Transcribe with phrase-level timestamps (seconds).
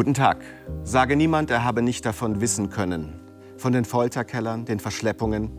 [0.00, 0.38] Guten Tag.
[0.82, 3.20] Sage niemand, er habe nicht davon wissen können.
[3.58, 5.50] Von den Folterkellern, den Verschleppungen,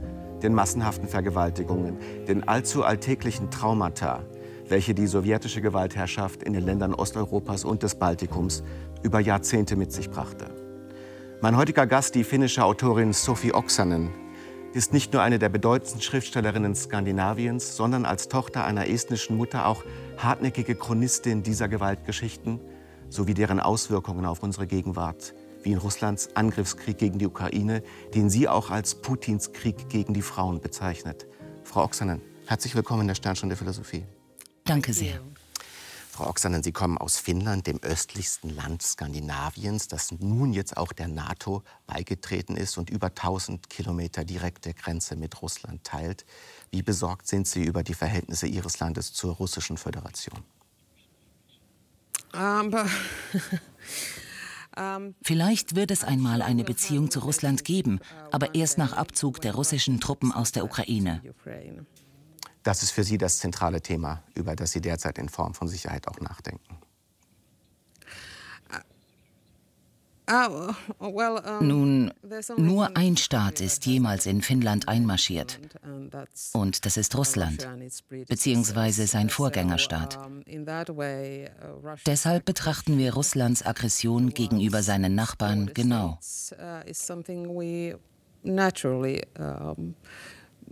[0.41, 4.23] den massenhaften Vergewaltigungen, den allzu alltäglichen Traumata,
[4.67, 8.63] welche die sowjetische Gewaltherrschaft in den Ländern Osteuropas und des Baltikums
[9.03, 10.47] über Jahrzehnte mit sich brachte.
[11.41, 14.09] Mein heutiger Gast, die finnische Autorin Sophie Oksanen,
[14.73, 19.83] ist nicht nur eine der bedeutendsten Schriftstellerinnen Skandinaviens, sondern als Tochter einer estnischen Mutter auch
[20.17, 22.59] hartnäckige Chronistin dieser Gewaltgeschichten
[23.11, 27.83] sowie deren Auswirkungen auf unsere Gegenwart, wie in Russlands Angriffskrieg gegen die Ukraine,
[28.15, 31.27] den sie auch als Putins Krieg gegen die Frauen bezeichnet.
[31.63, 34.05] Frau Oksanen, herzlich willkommen in der Sternstunde Philosophie.
[34.63, 35.19] Danke sehr.
[36.09, 41.07] Frau Oksanen, Sie kommen aus Finnland, dem östlichsten Land Skandinaviens, das nun jetzt auch der
[41.07, 46.25] NATO beigetreten ist und über 1000 Kilometer direkte Grenze mit Russland teilt.
[46.69, 50.43] Wie besorgt sind Sie über die Verhältnisse Ihres Landes zur Russischen Föderation?
[52.33, 52.71] Um,
[55.21, 57.99] Vielleicht wird es einmal eine Beziehung zu Russland geben,
[58.31, 61.21] aber erst nach Abzug der russischen Truppen aus der Ukraine.
[62.63, 66.07] Das ist für Sie das zentrale Thema, über das Sie derzeit in Form von Sicherheit
[66.07, 66.77] auch nachdenken.
[68.69, 68.81] Ah,
[71.61, 72.13] Nun,
[72.57, 75.59] nur ein Staat ist jemals in Finnland einmarschiert.
[76.53, 77.67] Und das ist Russland,
[78.27, 80.19] beziehungsweise sein Vorgängerstaat.
[82.05, 86.17] Deshalb betrachten wir Russlands Aggression gegenüber seinen Nachbarn genau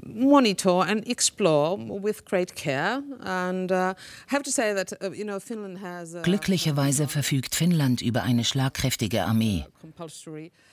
[0.03, 3.01] monitor and explore with great care.
[3.23, 3.93] And uh,
[4.27, 6.15] have to say that uh, you know Finland has.
[6.15, 9.65] Uh, Glücklicherweise verfügt Finnland über eine schlagkräftige Armee.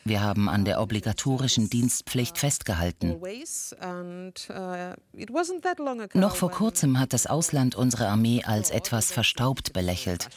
[0.05, 3.17] Wir haben an der obligatorischen Dienstpflicht festgehalten.
[6.15, 10.29] Noch vor kurzem hat das Ausland unsere Armee als etwas verstaubt belächelt.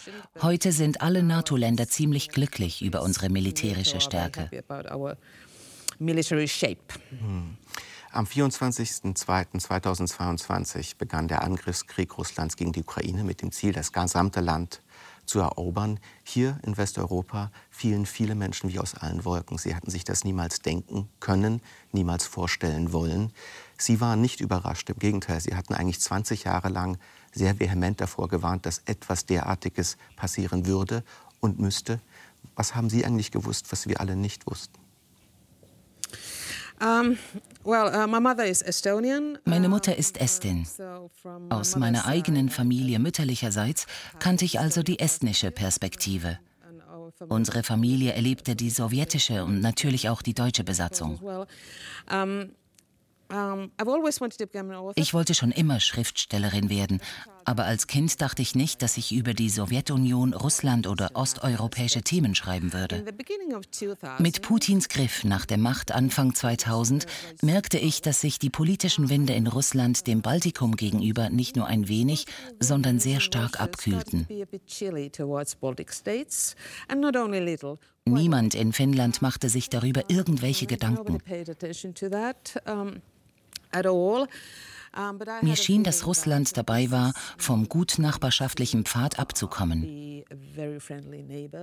[0.42, 4.50] Heute sind alle NATO-Länder ziemlich glücklich über unsere militärische Stärke.
[7.10, 7.58] Hm.
[8.12, 14.82] Am 24.02.2022 begann der Angriffskrieg Russlands gegen die Ukraine mit dem Ziel, das gesamte Land
[15.26, 16.00] zu erobern.
[16.24, 19.60] Hier in Westeuropa fielen viele Menschen wie aus allen Wolken.
[19.60, 21.62] Sie hatten sich das niemals denken können,
[21.92, 23.32] niemals vorstellen wollen.
[23.78, 26.98] Sie waren nicht überrascht, im Gegenteil, sie hatten eigentlich 20 Jahre lang
[27.32, 31.04] sehr vehement davor gewarnt, dass etwas derartiges passieren würde
[31.42, 32.02] und müsste.
[32.56, 34.80] Was haben Sie eigentlich gewusst, was wir alle nicht wussten?
[36.82, 37.16] Uh,
[37.64, 40.68] Meine Mutter ist uh, Estin.
[41.50, 43.86] Aus meiner eigenen Familie mütterlicherseits
[44.20, 46.40] kannte ich also die estnische Perspektive.
[47.28, 51.20] Unsere Familie erlebte die sowjetische und natürlich auch die deutsche Besatzung.
[54.96, 57.00] Ich wollte schon immer Schriftstellerin werden,
[57.50, 62.36] aber als Kind dachte ich nicht, dass ich über die Sowjetunion, Russland oder osteuropäische Themen
[62.36, 63.04] schreiben würde.
[64.20, 67.08] Mit Putins Griff nach der Macht Anfang 2000
[67.42, 71.88] merkte ich, dass sich die politischen Winde in Russland dem Baltikum gegenüber nicht nur ein
[71.88, 72.28] wenig,
[72.60, 74.28] sondern sehr stark abkühlten.
[78.06, 81.18] Niemand in Finnland machte sich darüber irgendwelche Gedanken.
[85.42, 90.24] Mir schien, dass Russland dabei war, vom gutnachbarschaftlichen Pfad abzukommen.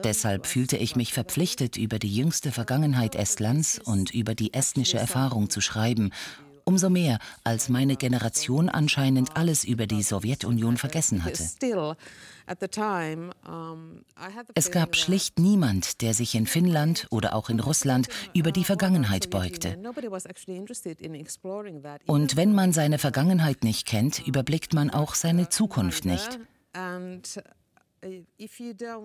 [0.05, 5.51] Deshalb fühlte ich mich verpflichtet, über die jüngste Vergangenheit Estlands und über die estnische Erfahrung
[5.51, 6.11] zu schreiben
[6.69, 11.45] Umso mehr, als meine Generation anscheinend alles über die Sowjetunion vergessen hatte.
[14.55, 19.31] Es gab schlicht niemand, der sich in Finnland oder auch in Russland über die Vergangenheit
[19.31, 19.79] beugte.
[22.07, 26.41] Und wenn man seine Vergangenheit nicht kennt, überblickt man auch seine Zukunft nicht.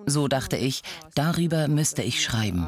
[0.08, 0.82] So dachte ich,
[1.16, 2.68] darüber müsste ich schreiben.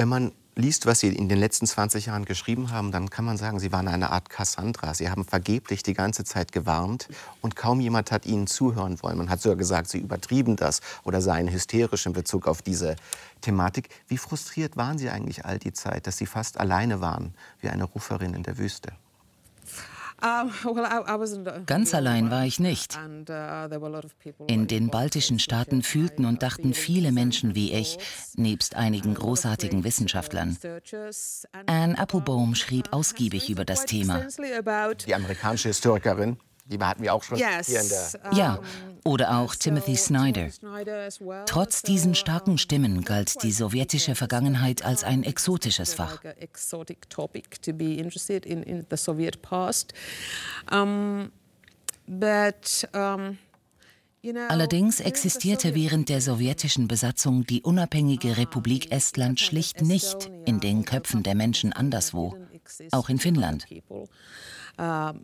[0.00, 3.36] Wenn man liest, was Sie in den letzten 20 Jahren geschrieben haben, dann kann man
[3.36, 4.94] sagen, Sie waren eine Art Cassandra.
[4.94, 7.06] Sie haben vergeblich die ganze Zeit gewarnt
[7.42, 9.18] und kaum jemand hat Ihnen zuhören wollen.
[9.18, 12.96] Man hat sogar gesagt, Sie übertrieben das oder seien hysterisch in Bezug auf diese
[13.42, 13.90] Thematik.
[14.08, 17.84] Wie frustriert waren Sie eigentlich all die Zeit, dass Sie fast alleine waren, wie eine
[17.84, 18.92] Ruferin in der Wüste?
[21.66, 22.98] Ganz allein war ich nicht.
[22.98, 27.98] Uh, In den baltischen Staaten fühlten und dachten viele Menschen wie ich,
[28.36, 30.58] nebst einigen großartigen Wissenschaftlern.
[31.66, 34.26] Anne Applebaum schrieb ausgiebig über das Thema.
[35.06, 36.38] Die amerikanische Historikerin
[36.70, 37.66] die hatten wir auch schon yes.
[37.66, 38.32] hier in der.
[38.32, 38.60] Ja,
[39.04, 40.48] oder auch Timothy Snyder.
[41.46, 46.20] Trotz diesen starken Stimmen galt die sowjetische Vergangenheit als ein exotisches Fach.
[54.48, 61.22] Allerdings existierte während der sowjetischen Besatzung die unabhängige Republik Estland schlicht nicht in den Köpfen
[61.22, 62.36] der Menschen anderswo,
[62.92, 63.66] auch in Finnland.
[64.80, 65.14] Für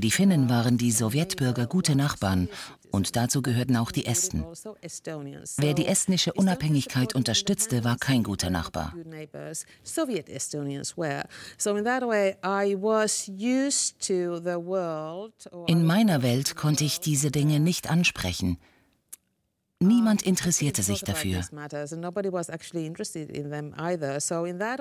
[0.00, 2.48] die Finnen waren die Sowjetbürger gute Nachbarn
[2.90, 4.44] und dazu gehörten auch die Esten.
[5.58, 8.92] Wer die estnische Unabhängigkeit unterstützte, war kein guter Nachbar.
[15.66, 18.58] In meiner Welt konnte ich diese Dinge nicht ansprechen.
[19.84, 21.40] Niemand interessierte sich dafür.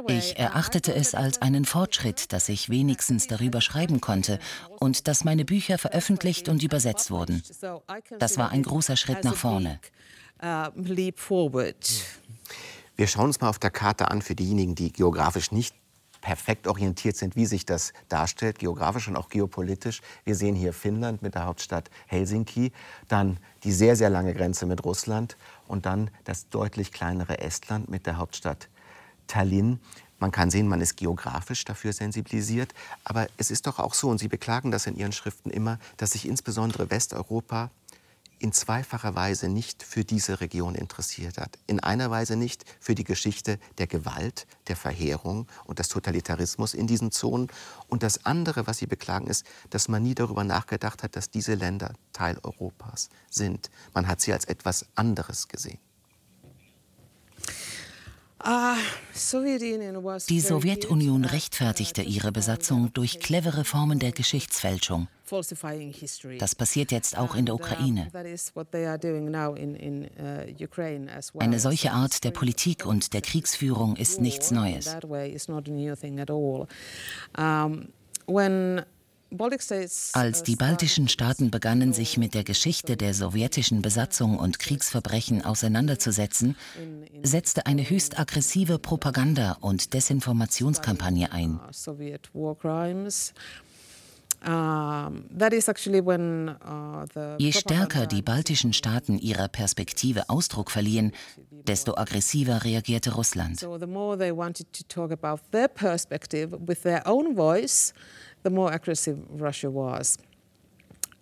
[0.07, 4.39] Ich erachtete es als einen Fortschritt, dass ich wenigstens darüber schreiben konnte
[4.79, 7.43] und dass meine Bücher veröffentlicht und übersetzt wurden.
[8.19, 9.79] Das war ein großer Schritt nach vorne.
[12.95, 15.75] Wir schauen uns mal auf der Karte an für diejenigen, die geografisch nicht
[16.23, 20.01] perfekt orientiert sind, wie sich das darstellt, geografisch und auch geopolitisch.
[20.23, 22.71] Wir sehen hier Finnland mit der Hauptstadt Helsinki,
[23.09, 25.37] dann die sehr, sehr lange Grenze mit Russland
[25.67, 28.69] und dann das deutlich kleinere Estland mit der Hauptstadt
[29.27, 29.81] Tallinn.
[30.17, 32.73] Man kann sehen, man ist geografisch dafür sensibilisiert.
[33.03, 36.11] Aber es ist doch auch so, und Sie beklagen das in Ihren Schriften immer, dass
[36.11, 37.69] sich insbesondere Westeuropa
[38.39, 41.57] in zweifacher Weise nicht für diese Region interessiert hat.
[41.67, 46.87] In einer Weise nicht für die Geschichte der Gewalt, der Verheerung und des Totalitarismus in
[46.87, 47.47] diesen Zonen.
[47.87, 51.55] Und das andere, was Sie beklagen, ist, dass man nie darüber nachgedacht hat, dass diese
[51.55, 53.69] Länder Teil Europas sind.
[53.93, 55.79] Man hat sie als etwas anderes gesehen.
[58.45, 58.75] Ah,
[60.29, 65.07] die Sowjetunion rechtfertigte ihre Besatzung durch clevere Formen der Geschichtsfälschung.
[66.39, 68.11] Das passiert jetzt auch in der Ukraine.
[68.13, 68.19] Uh,
[71.39, 74.93] Eine solche Art der Politik und der Kriegsführung ist nichts Neues.
[80.13, 86.55] Als die baltischen Staaten begannen, sich mit der Geschichte der sowjetischen Besatzung und Kriegsverbrechen auseinanderzusetzen,
[87.23, 91.59] setzte eine höchst aggressive Propaganda- und Desinformationskampagne ein.
[94.45, 95.09] Uh,
[97.37, 101.13] Je stärker die baltischen Staaten ihrer Perspektive Ausdruck verliehen,
[101.49, 103.61] desto aggressiver reagierte Russland.
[108.43, 110.17] The more aggressive Russia was.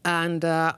[0.04, 0.72] Uh, uh,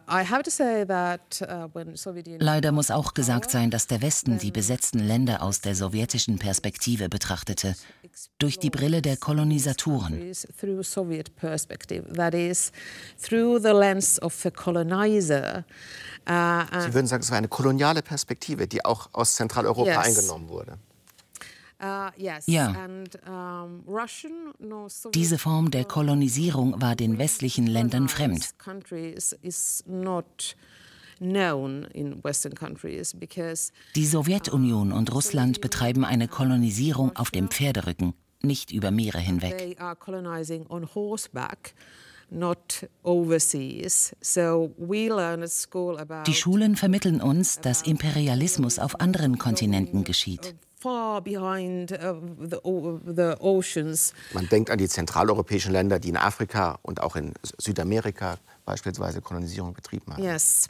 [2.40, 7.08] Leider muss auch gesagt sein, dass der Westen die besetzten Länder aus der sowjetischen Perspektive
[7.08, 7.74] betrachtete,
[8.38, 10.16] durch die Brille der Kolonisatoren.
[10.16, 10.48] Uh, Sie
[16.94, 20.18] würden sagen, es war eine koloniale Perspektive, die auch aus Zentraleuropa yes.
[20.18, 20.78] eingenommen wurde.
[21.84, 22.76] Uh, ja.
[25.14, 28.52] Diese Form der Kolonisierung war den westlichen Ländern fremd.
[33.96, 39.78] Die Sowjetunion und Russland betreiben eine Kolonisierung auf dem Pferderücken, nicht über Meere hinweg.
[46.26, 52.60] Die Schulen vermitteln uns, dass Imperialismus auf anderen Kontinenten geschieht far behind uh, the,
[53.06, 54.14] the oceans.
[54.34, 59.74] Man denkt an die zentraleuropäischen Länder, die in Afrika und auch in Südamerika beispielsweise Kolonisierung
[59.74, 60.24] betrieben haben.
[60.24, 60.68] Yes.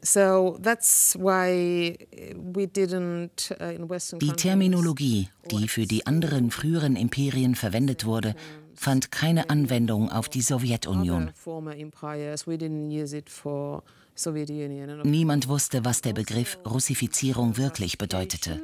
[0.00, 1.96] So that's why
[2.36, 8.36] we didn't, uh, in Western die Terminologie, die für die anderen früheren Imperien verwendet wurde,
[8.74, 11.32] fand keine Anwendung auf die Sowjetunion.
[15.04, 18.60] Niemand wusste, was der Begriff Russifizierung wirklich bedeutete.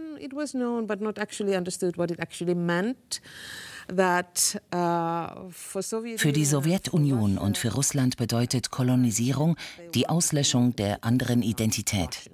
[6.17, 9.57] Für die Sowjetunion und für Russland bedeutet Kolonisierung
[9.95, 12.31] die Auslöschung der anderen Identität.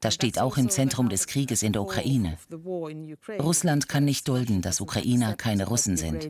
[0.00, 2.38] Das steht auch im Zentrum des Krieges in der Ukraine.
[3.38, 6.26] Russland kann nicht dulden, dass Ukrainer keine Russen sind.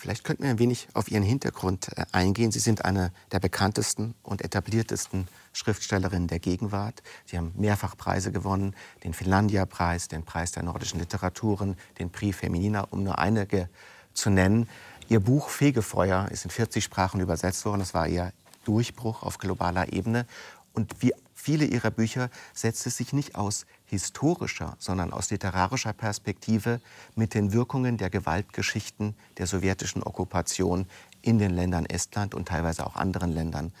[0.00, 2.50] Vielleicht könnten wir ein wenig auf Ihren Hintergrund äh, eingehen.
[2.50, 7.02] Sie sind eine der bekanntesten und etabliertesten Schriftstellerinnen der Gegenwart.
[7.26, 12.86] Sie haben mehrfach Preise gewonnen, den Finlandia-Preis, den Preis der nordischen Literaturen, den Prix Feminina,
[12.90, 13.68] um nur einige
[14.14, 14.70] zu nennen.
[15.10, 17.80] Ihr Buch Fegefeuer ist in 40 Sprachen übersetzt worden.
[17.80, 18.32] Das war Ihr
[18.64, 20.24] Durchbruch auf globaler Ebene.
[20.72, 26.80] Und wie viele ihrer Bücher setzt es sich nicht aus historischer, sondern aus literarischer Perspektive
[27.14, 30.86] mit den Wirkungen der Gewaltgeschichten der sowjetischen Okkupation
[31.22, 33.72] in den Ländern Estland und teilweise auch anderen Ländern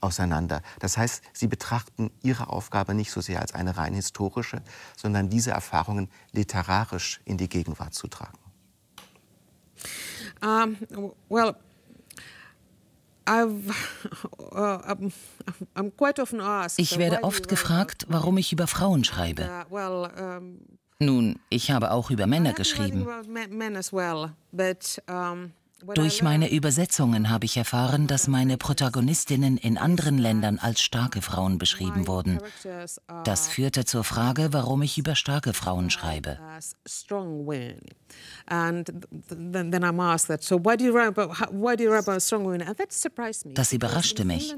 [0.00, 0.62] auseinander.
[0.78, 4.62] Das heißt, sie betrachten ihre Aufgabe nicht so sehr als eine rein historische,
[4.96, 8.38] sondern diese Erfahrungen literarisch in die Gegenwart zu tragen.
[10.42, 10.76] Um,
[11.28, 11.54] well,
[16.78, 19.42] Ich werde oft gefragt, warum ich über Frauen schreibe.
[21.00, 23.06] Nun, ich habe auch über Männer geschrieben.
[25.92, 31.58] Durch meine Übersetzungen habe ich erfahren, dass meine Protagonistinnen in anderen Ländern als starke Frauen
[31.58, 32.38] beschrieben wurden.
[33.24, 36.38] Das führte zur Frage, warum ich über starke Frauen schreibe.
[43.54, 44.54] Das überraschte mich.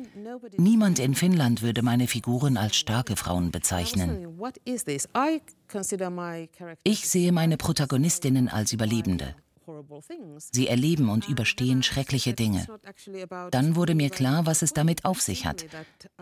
[0.57, 4.39] Niemand in Finnland würde meine Figuren als starke Frauen bezeichnen.
[6.85, 9.35] Ich sehe meine Protagonistinnen als Überlebende.
[10.53, 12.67] Sie erleben und überstehen schreckliche Dinge.
[13.51, 15.67] Dann wurde mir klar, was es damit auf sich hat.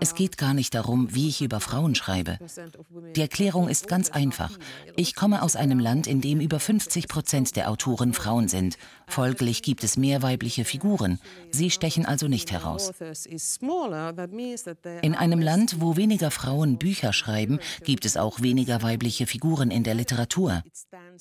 [0.00, 2.38] Es geht gar nicht darum, wie ich über Frauen schreibe.
[3.14, 4.58] Die Erklärung ist ganz einfach.
[4.96, 8.76] Ich komme aus einem Land, in dem über 50 Prozent der Autoren Frauen sind.
[9.06, 11.18] Folglich gibt es mehr weibliche Figuren.
[11.50, 12.92] Sie stechen also nicht heraus.
[15.02, 19.84] In einem Land, wo weniger Frauen Bücher schreiben, gibt es auch weniger weibliche Figuren in
[19.84, 20.62] der Literatur.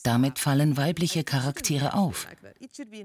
[0.03, 2.27] Damit fallen weibliche Charaktere auf.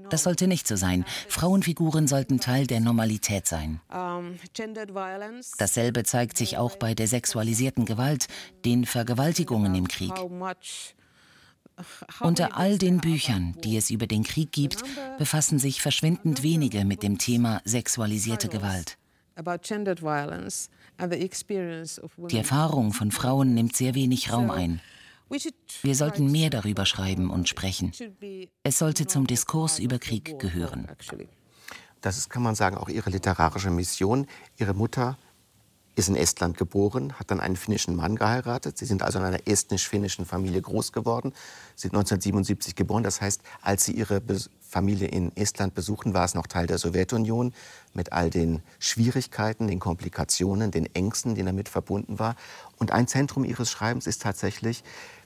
[0.09, 1.05] Das sollte nicht so sein.
[1.27, 3.81] Frauenfiguren sollten Teil der Normalität sein.
[5.57, 8.27] Dasselbe zeigt sich auch bei der sexualisierten Gewalt,
[8.65, 10.13] den Vergewaltigungen im Krieg.
[12.19, 14.83] Unter all den Büchern, die es über den Krieg gibt,
[15.17, 18.97] befassen sich verschwindend wenige mit dem Thema sexualisierte Gewalt.
[22.29, 24.81] Die Erfahrung von Frauen nimmt sehr wenig Raum ein.
[25.81, 27.91] Wir sollten mehr darüber schreiben und sprechen.
[28.63, 30.87] Es sollte zum Diskurs über Krieg gehören.
[32.01, 34.25] Das ist, kann man sagen, auch Ihre literarische Mission.
[34.57, 35.17] Ihre Mutter
[35.99, 38.77] ist in Estland geboren, hat dann einen finnischen Mann geheiratet.
[38.77, 41.33] Sie sind also in einer estnisch-finnischen Familie groß geworden.
[41.75, 43.03] Sie sind 1977 geboren.
[43.03, 44.21] Das heißt, als Sie Ihre
[44.61, 47.53] Familie in Estland besuchen, war es noch Teil der Sowjetunion
[47.93, 52.35] mit all den Schwierigkeiten, den Komplikationen, den Ängsten, die damit verbunden war.
[52.77, 54.83] Und ein Zentrum Ihres Schreibens ist tatsächlich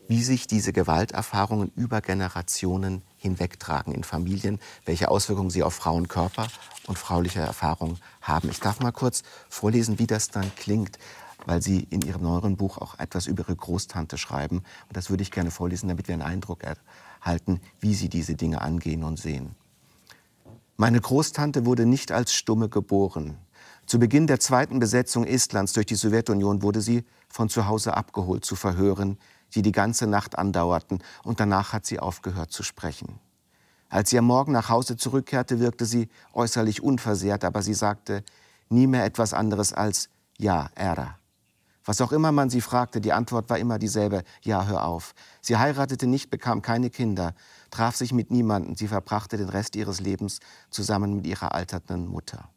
[0.07, 6.47] wie sich diese Gewalterfahrungen über Generationen hinwegtragen in Familien, welche Auswirkungen sie auf Frauenkörper
[6.87, 8.49] und frauliche Erfahrungen haben.
[8.49, 10.97] Ich darf mal kurz vorlesen, wie das dann klingt,
[11.45, 14.57] weil Sie in Ihrem neueren Buch auch etwas über Ihre Großtante schreiben.
[14.87, 18.61] Und das würde ich gerne vorlesen, damit wir einen Eindruck erhalten, wie Sie diese Dinge
[18.61, 19.55] angehen und sehen.
[20.77, 23.37] Meine Großtante wurde nicht als Stumme geboren.
[23.85, 28.45] Zu Beginn der zweiten Besetzung Estlands durch die Sowjetunion wurde sie von zu Hause abgeholt
[28.45, 29.17] zu Verhören,
[29.55, 33.19] die die ganze Nacht andauerten, und danach hat sie aufgehört zu sprechen.
[33.89, 38.23] Als sie am Morgen nach Hause zurückkehrte, wirkte sie äußerlich unversehrt, aber sie sagte
[38.69, 41.17] nie mehr etwas anderes als Ja, Era.
[41.85, 45.13] Was auch immer man sie fragte, die Antwort war immer dieselbe, ja, hör auf.
[45.41, 47.35] Sie heiratete nicht, bekam keine Kinder,
[47.71, 52.49] traf sich mit niemandem, sie verbrachte den Rest ihres Lebens zusammen mit ihrer alternden Mutter.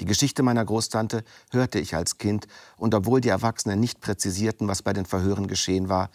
[0.00, 4.82] Die Geschichte meiner Großtante hörte ich als Kind, und obwohl die Erwachsenen nicht präzisierten, was
[4.82, 6.10] bei den Verhören geschehen war,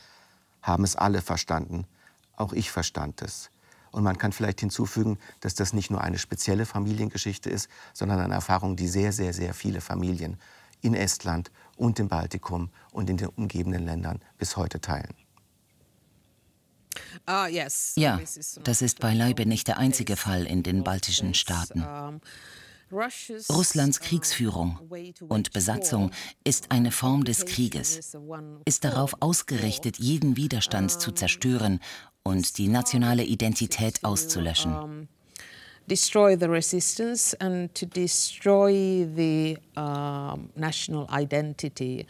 [0.63, 1.86] haben es alle verstanden.
[2.36, 3.51] Auch ich verstand es.
[3.92, 8.34] Und man kann vielleicht hinzufügen, dass das nicht nur eine spezielle Familiengeschichte ist, sondern eine
[8.34, 10.38] Erfahrung, die sehr, sehr, sehr viele Familien
[10.82, 15.13] in Estland und im Baltikum und in den umgebenden Ländern bis heute teilen.
[17.25, 17.65] Ah, ja,
[18.63, 21.86] das ist beileibe nicht der einzige Fall in den baltischen Staaten.
[22.96, 24.80] Russlands Kriegsführung
[25.28, 26.12] und Besatzung
[26.46, 28.18] ist eine Form des Krieges,
[28.66, 31.80] ist darauf ausgerichtet, jeden Widerstand zu zerstören
[32.24, 35.10] und die nationale Identität auszulöschen.
[35.88, 39.58] Destroy the resistance and to destroy the
[40.56, 42.08] national identity.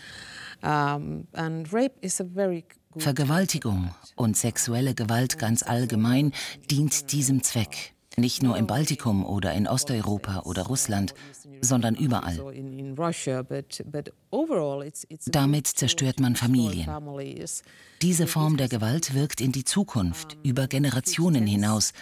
[0.61, 2.63] And rape is a very
[2.97, 6.31] Vergewaltigung und sexuelle Gewalt ganz allgemein
[6.71, 11.13] dient diesem Zweck nicht nur im Baltikum oder in Osteuropa oder Russland,
[11.61, 12.39] sondern überall.
[15.27, 16.89] Damit zerstört man Familien.
[18.01, 21.93] Diese Form der Gewalt wirkt in die Zukunft, über Generationen hinaus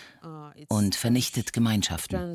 [0.67, 2.33] und vernichtet Gemeinschaften.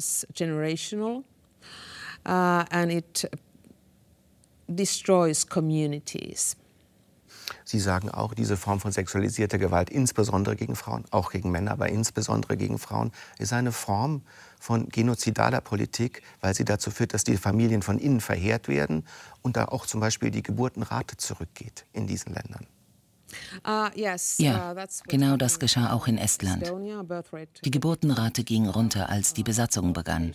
[2.26, 3.30] Uh, and it
[4.68, 6.56] destroys communities.
[7.64, 11.88] Sie sagen auch, diese Form von sexualisierter Gewalt, insbesondere gegen Frauen, auch gegen Männer, aber
[11.88, 14.22] insbesondere gegen Frauen, ist eine Form
[14.60, 19.04] von genozidaler Politik, weil sie dazu führt, dass die Familien von innen verheert werden
[19.42, 22.66] und da auch zum Beispiel die Geburtenrate zurückgeht in diesen Ländern.
[23.66, 24.16] Uh, ja,
[24.72, 26.72] uh, genau das geschah auch in Estland.
[27.62, 30.34] Die Geburtenrate ging runter, als die Besatzung begann.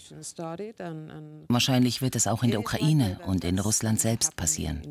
[1.48, 4.84] Wahrscheinlich wird es auch in der Ukraine und in Russland selbst passieren.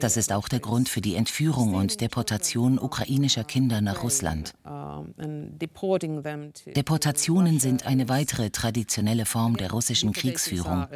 [0.00, 4.52] Das ist auch der Grund für die Entführung und Deportation ukrainischer Kinder nach Russland.
[6.76, 10.86] Deportationen sind eine weitere traditionelle Form der russischen Kriegsführung.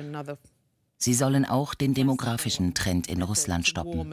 [0.98, 4.08] Sie sollen auch den demografischen Trend in Russland stoppen.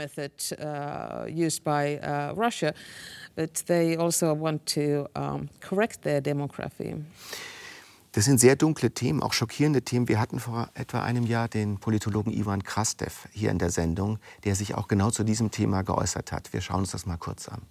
[8.11, 10.07] Das sind sehr dunkle Themen, auch schockierende Themen.
[10.07, 14.55] Wir hatten vor etwa einem Jahr den Politologen Ivan Krastev hier in der Sendung, der
[14.55, 16.51] sich auch genau zu diesem Thema geäußert hat.
[16.51, 17.61] Wir schauen uns das mal kurz an.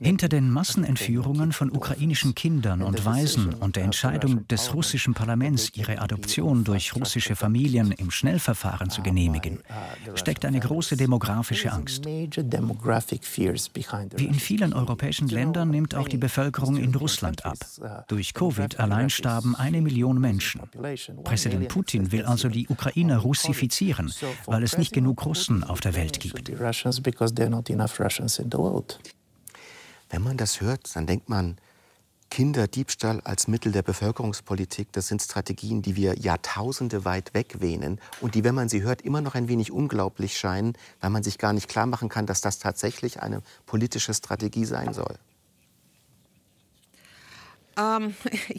[0.00, 6.00] Hinter den Massenentführungen von ukrainischen Kindern und Waisen und der Entscheidung des russischen Parlaments, ihre
[6.00, 9.60] Adoption durch russische Familien im Schnellverfahren zu genehmigen,
[10.14, 12.04] steckt eine große demografische Angst.
[12.04, 12.24] Wie
[14.24, 17.58] in vielen europäischen Ländern nimmt auch die Bevölkerung in Russland ab.
[18.08, 20.62] Durch Covid allein starben eine Million Menschen.
[21.22, 24.12] Präsident Putin will also die Ukrainer russifizieren,
[24.46, 26.50] weil es nicht genug Russen auf der Welt gibt.
[30.08, 31.56] Wenn man das hört, dann denkt man,
[32.30, 38.44] Kinderdiebstahl als Mittel der Bevölkerungspolitik, das sind Strategien, die wir Jahrtausende weit wegwähnen und die,
[38.44, 41.68] wenn man sie hört, immer noch ein wenig unglaublich scheinen, weil man sich gar nicht
[41.68, 45.16] klar machen kann, dass das tatsächlich eine politische Strategie sein soll.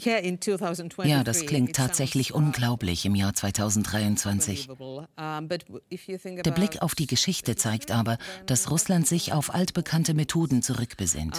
[1.04, 4.68] Ja, das klingt tatsächlich unglaublich im Jahr 2023.
[5.16, 11.36] Der Blick auf die Geschichte zeigt aber, dass Russland sich auf altbekannte Methoden zurückbesinnt.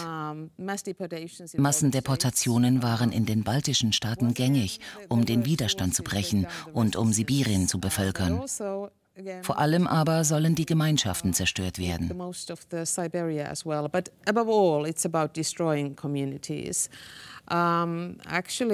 [1.57, 7.67] Massendeportationen waren in den baltischen Staaten gängig, um den Widerstand zu brechen und um Sibirien
[7.67, 8.39] zu bevölkern.
[8.39, 8.89] Also,
[9.43, 12.09] Vor allem aber sollen die Gemeinschaften zerstört werden.
[17.49, 18.65] Uh, also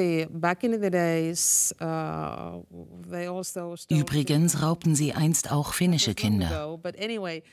[3.90, 6.80] Übrigens raubten sie einst auch finnische Kinder.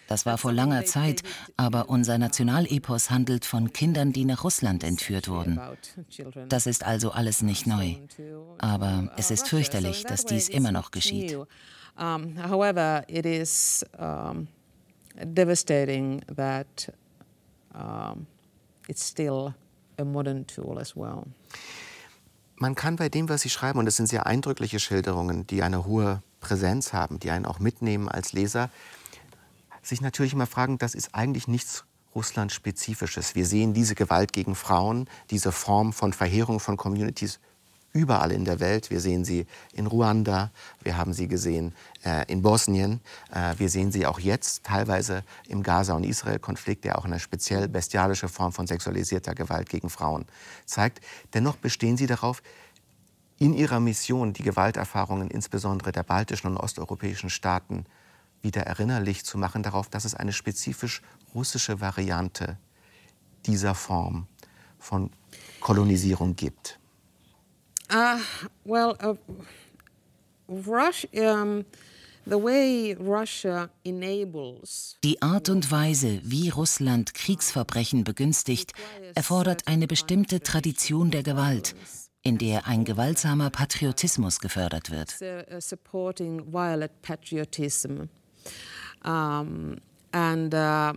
[0.08, 1.22] Das war vor langer Zeit,
[1.56, 5.58] aber unser Nationalepos handelt von Kindern, die nach Russland entführt wurden.
[6.48, 7.94] Das ist also alles nicht neu.
[8.58, 11.34] Aber uh, es ist fürchterlich, dass dies immer noch geschieht.
[11.96, 13.86] However, it is
[15.24, 16.92] devastating that
[18.86, 19.54] it's still
[19.98, 21.24] a modern tool as well.
[22.56, 25.84] Man kann bei dem, was Sie schreiben, und das sind sehr eindrückliche Schilderungen, die eine
[25.84, 28.70] hohe Präsenz haben, die einen auch mitnehmen als Leser,
[29.82, 33.34] sich natürlich immer fragen, das ist eigentlich nichts Russland-spezifisches.
[33.34, 37.40] Wir sehen diese Gewalt gegen Frauen, diese Form von Verheerung von Communities
[37.96, 38.90] überall in der Welt.
[38.90, 40.50] Wir sehen sie in Ruanda,
[40.82, 43.00] wir haben sie gesehen äh, in Bosnien,
[43.32, 47.68] äh, wir sehen sie auch jetzt teilweise im Gaza- und Israel-Konflikt, der auch eine speziell
[47.68, 50.26] bestialische Form von sexualisierter Gewalt gegen Frauen
[50.66, 51.00] zeigt.
[51.34, 52.42] Dennoch bestehen sie darauf,
[53.38, 57.84] in ihrer Mission die Gewalterfahrungen insbesondere der baltischen und osteuropäischen Staaten
[58.42, 61.02] wieder erinnerlich zu machen darauf, dass es eine spezifisch
[61.34, 62.56] russische Variante
[63.44, 64.26] dieser Form
[64.78, 65.10] von
[65.60, 66.78] Kolonisierung gibt.
[67.92, 68.18] Uh,
[68.64, 69.14] well, uh,
[70.48, 71.64] Russia, um,
[75.04, 78.72] die Art und Weise, wie Russland Kriegsverbrechen begünstigt,
[79.14, 81.76] erfordert eine bestimmte Tradition der Gewalt,
[82.22, 85.14] in der ein gewaltsamer Patriotismus gefördert wird.
[89.04, 89.76] Um,
[90.10, 90.94] and, uh,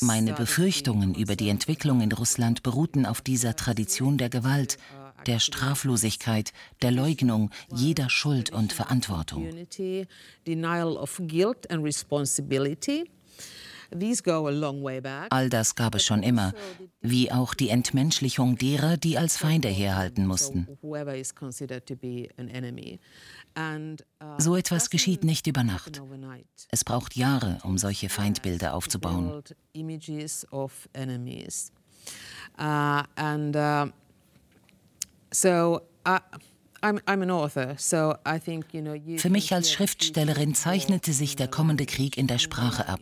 [0.00, 4.78] Meine Befürchtungen über die Entwicklung in Russland beruhten auf dieser Tradition der Gewalt,
[5.26, 9.48] der Straflosigkeit, der Leugnung jeder Schuld und Verantwortung.
[15.30, 16.52] All das gab es schon immer,
[17.00, 20.66] wie auch die Entmenschlichung derer, die als Feinde herhalten mussten.
[24.38, 26.02] So etwas geschieht nicht über Nacht.
[26.70, 29.42] Es braucht Jahre, um solche Feindbilder aufzubauen.
[32.58, 33.86] Uh, and uh,
[35.30, 36.18] so uh,
[39.16, 43.00] für mich als Schriftstellerin zeichnete sich der kommende Krieg in der Sprache ab,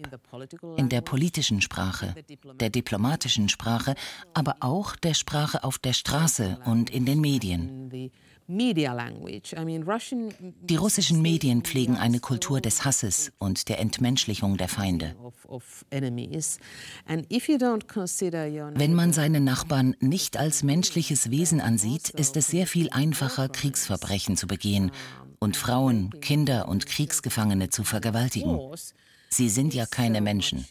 [0.76, 2.14] in der politischen Sprache,
[2.60, 3.94] der diplomatischen Sprache,
[4.32, 7.90] aber auch der Sprache auf der Straße und in den Medien.
[10.60, 15.16] Die russischen Medien pflegen eine Kultur des Hasses und der Entmenschlichung der Feinde.
[18.74, 24.36] Wenn man seine Nachbarn nicht als menschliches Wesen ansieht, ist es sehr viel einfacher, Kriegsverbrechen
[24.36, 24.90] zu begehen
[25.38, 28.58] und Frauen, Kinder und Kriegsgefangene zu vergewaltigen.
[29.30, 30.66] Sie sind ja keine Menschen.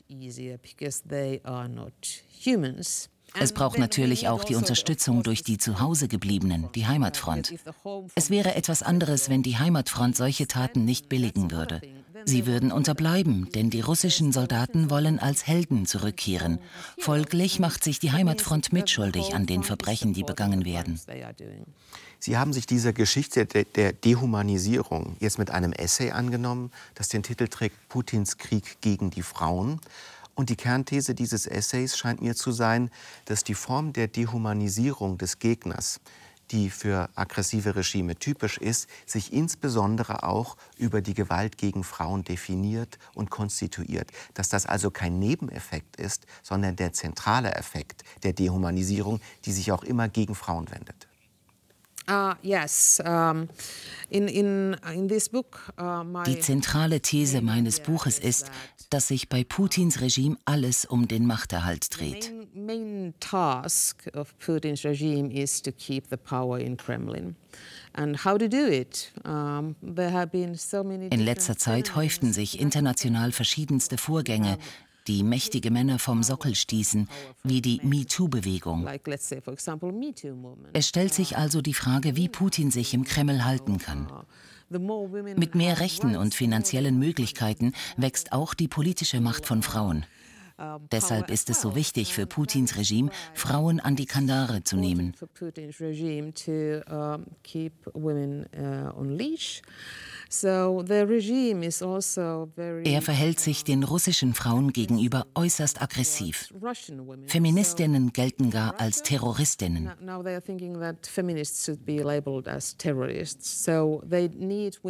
[3.39, 7.54] Es braucht natürlich auch die Unterstützung durch die Zuhausegebliebenen, die Heimatfront.
[8.15, 11.82] Es wäre etwas anderes, wenn die Heimatfront solche Taten nicht billigen würde.
[12.26, 16.60] Sie würden unterbleiben, denn die russischen Soldaten wollen als Helden zurückkehren.
[16.98, 21.00] Folglich macht sich die Heimatfront mitschuldig an den Verbrechen, die begangen werden.
[22.19, 27.48] Sie haben sich dieser Geschichte der Dehumanisierung jetzt mit einem Essay angenommen, das den Titel
[27.48, 29.82] trägt Putins Krieg gegen die Frauen.
[30.36, 32.89] Und die Kernthese dieses Essays scheint mir zu sein,
[33.26, 36.00] dass die Form der Dehumanisierung des Gegners,
[36.52, 42.98] die für aggressive Regime typisch ist, sich insbesondere auch über die Gewalt gegen Frauen definiert
[43.13, 44.12] und konstituiert.
[44.34, 49.84] Dass das also kein Nebeneffekt ist, sondern der zentrale Effekt der Dehumanisierung, die sich auch
[49.84, 51.08] immer gegen Frauen wendet.
[52.42, 53.02] Yes.
[53.06, 53.48] Um,
[54.10, 58.52] in, in, in book, uh, Die zentrale These meines Buches ist,
[58.89, 62.32] dass sich bei Putins Regime alles um den Machterhalt dreht.
[62.54, 67.36] Main task of Putin's regime is to keep the power in Kremlin.
[67.96, 68.16] In
[71.20, 74.58] letzter Zeit häuften sich international verschiedenste Vorgänge,
[75.08, 77.08] die mächtige Männer vom Sockel stießen,
[77.44, 78.88] wie die MeToo-Bewegung.
[80.74, 84.08] Es stellt sich also die Frage, wie Putin sich im Kreml halten kann.
[84.70, 90.06] Mit mehr Rechten und finanziellen Möglichkeiten wächst auch die politische Macht von Frauen.
[90.92, 95.13] Deshalb ist es so wichtig für Putins Regime, Frauen an die Kandare zu nehmen.
[100.30, 100.84] Also
[102.84, 106.54] er verhält sich den russischen Frauen gegenüber äußerst aggressiv.
[107.28, 109.92] Feministinnen gelten gar als Terroristinnen.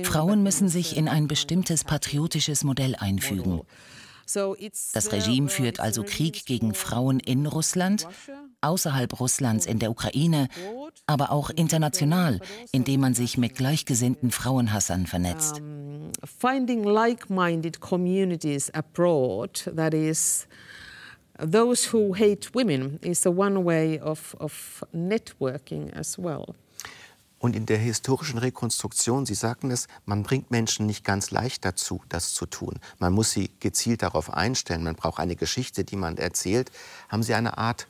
[0.04, 3.62] Frauen müssen sich in ein bestimmtes patriotisches Modell einfügen.
[4.26, 8.08] Das Regime führt also Krieg gegen Frauen in Russland,
[8.62, 10.48] außerhalb Russlands in der Ukraine,
[11.08, 12.40] aber auch international,
[12.72, 15.62] indem man sich mit gleichgesinnten Frauenhassern vernetzt.
[16.24, 20.48] Finding like-minded communities abroad, that is
[21.38, 26.56] those who hate women, is a one way of, of networking as well.
[27.44, 32.02] Und in der historischen Rekonstruktion, Sie sagten es, man bringt Menschen nicht ganz leicht dazu,
[32.08, 32.80] das zu tun.
[33.00, 34.86] Man muss sie gezielt darauf einstellen.
[34.86, 36.72] Man braucht eine Geschichte, die man erzählt.
[37.10, 37.90] Haben Sie eine Art,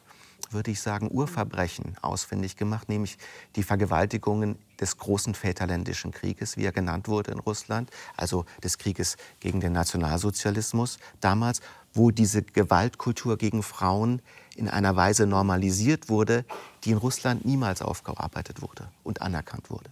[0.50, 3.20] würde ich sagen, Urverbrechen ausfindig gemacht, nämlich
[3.56, 9.18] die Vergewaltigungen des großen Väterländischen Krieges, wie er genannt wurde in Russland, also des Krieges
[9.39, 11.62] gegen den Nationalsozialismus damals,
[11.94, 14.24] wo diese Gewaltkultur gegen Frauen
[14.56, 16.46] in einer Weise normalisiert wurde,
[16.84, 19.89] die in Russland niemals aufgearbeitet wurde und anerkannt wurde.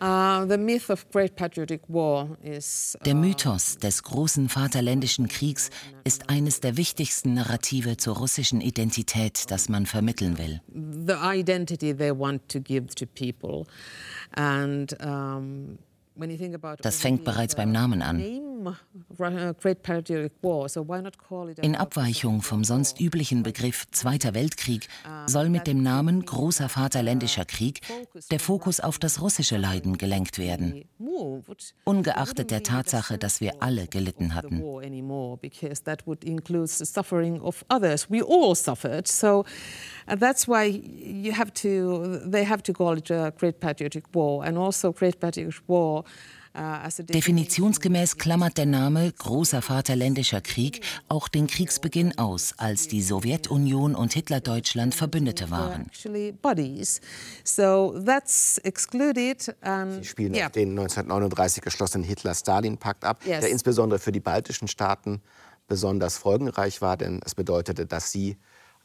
[0.00, 0.46] Uh,
[3.04, 5.70] der Mythos des großen Vaterländischen Kriegs
[6.04, 10.60] ist eines der wichtigsten Narrative zur russischen Identität, das man vermitteln will.
[16.82, 18.20] Das fängt bereits beim Namen an.
[21.62, 24.88] In Abweichung vom sonst üblichen Begriff Zweiter Weltkrieg
[25.26, 27.80] soll mit dem Namen Großer Vaterländischer Krieg
[28.30, 30.84] der Fokus auf das russische Leiden gelenkt werden,
[31.84, 34.62] ungeachtet der Tatsache, dass wir alle gelitten hatten.
[40.18, 44.56] That's why you have to, they have to call it a Great Patriotic War and
[44.56, 46.04] also Great Patriotic War
[46.98, 54.12] Definitionsgemäß klammert der Name Großer Vaterländischer Krieg auch den Kriegsbeginn aus, als die Sowjetunion und
[54.12, 55.90] Hitlerdeutschland Verbündete waren.
[60.02, 60.48] Sie spielen yeah.
[60.48, 63.40] den 1939 geschlossenen Hitler-Stalin-Pakt ab, yes.
[63.40, 65.22] der insbesondere für die baltischen Staaten
[65.68, 68.36] besonders folgenreich war, denn es bedeutete, dass sie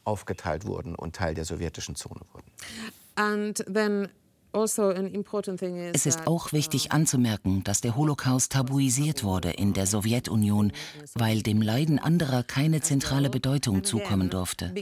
[0.04, 2.50] aufgeteilt wurden und Teil der sowjetischen Zone wurden.
[3.16, 4.23] And then also
[4.54, 10.72] es ist auch wichtig anzumerken, dass der Holocaust tabuisiert wurde in der Sowjetunion,
[11.14, 14.72] weil dem Leiden anderer keine zentrale Bedeutung zukommen durfte.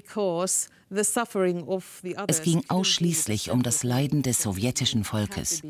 [2.29, 5.63] Es ging ausschließlich um das Leiden des sowjetischen Volkes.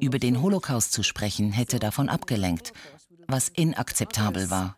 [0.00, 2.74] Über den Holocaust zu sprechen hätte davon abgelenkt,
[3.26, 4.76] was inakzeptabel war.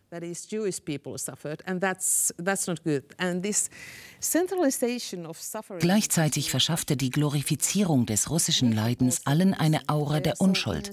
[5.79, 10.91] Gleichzeitig verschaffte die Glorifizierung des russischen Leidens allen eine Aura der Unschuld.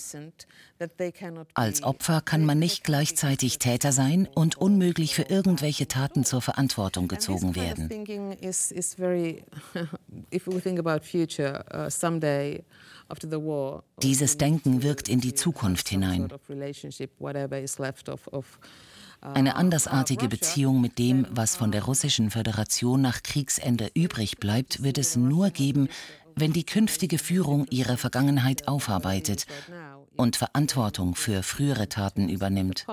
[1.54, 7.08] Als Opfer kann man nicht gleichzeitig Täter sein und unmöglich für irgendwelche Taten zur Verantwortung
[7.08, 7.88] gezogen werden.
[14.02, 16.28] Dieses Denken wirkt in die Zukunft hinein.
[19.20, 24.98] Eine andersartige Beziehung mit dem, was von der Russischen Föderation nach Kriegsende übrig bleibt, wird
[24.98, 25.88] es nur geben,
[26.37, 29.46] wenn die künftige Führung ihre Vergangenheit aufarbeitet
[30.16, 32.85] und Verantwortung für frühere Taten übernimmt.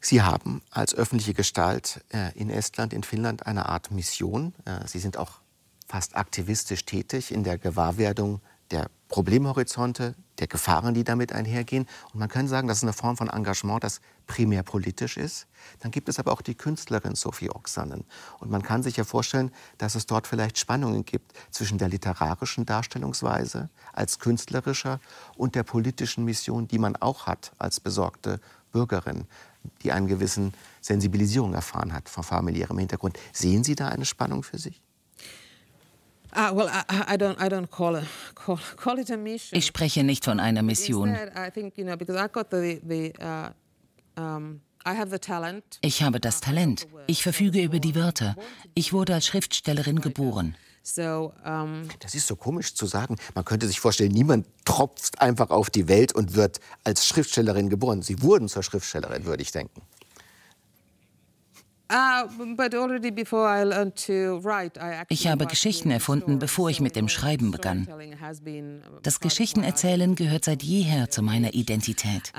[0.00, 4.54] Sie haben als öffentliche Gestalt äh, in Estland, in Finnland eine Art Mission.
[4.64, 5.40] Äh, Sie sind auch
[5.86, 11.86] fast aktivistisch tätig in der Gewahrwerdung der Problemhorizonte, der Gefahren, die damit einhergehen.
[12.12, 15.46] Und man kann sagen, das ist eine Form von Engagement, das primär politisch ist.
[15.80, 18.04] Dann gibt es aber auch die Künstlerin Sophie Oksanen.
[18.40, 22.66] Und man kann sich ja vorstellen, dass es dort vielleicht Spannungen gibt zwischen der literarischen
[22.66, 25.00] Darstellungsweise als künstlerischer
[25.36, 28.40] und der politischen Mission, die man auch hat als besorgte
[28.72, 29.26] Bürgerin,
[29.82, 33.18] die eine gewisse Sensibilisierung erfahren hat von familiärem Hintergrund.
[33.32, 34.80] Sehen Sie da eine Spannung für sich?
[39.52, 41.16] Ich spreche nicht von einer Mission.
[45.82, 46.88] Ich habe das Talent.
[47.06, 48.36] Ich verfüge über die Wörter.
[48.74, 50.56] Ich wurde als Schriftstellerin geboren.
[52.00, 53.16] Das ist so komisch zu sagen.
[53.34, 58.00] Man könnte sich vorstellen, niemand tropft einfach auf die Welt und wird als Schriftstellerin geboren.
[58.02, 59.82] Sie wurden zur Schriftstellerin, würde ich denken.
[61.92, 62.28] Ah,
[65.08, 67.88] ich habe Geschichten erfunden, bevor ich mit dem Schreiben begann.
[69.02, 72.32] Das Geschichtenerzählen gehört seit jeher zu meiner Identität.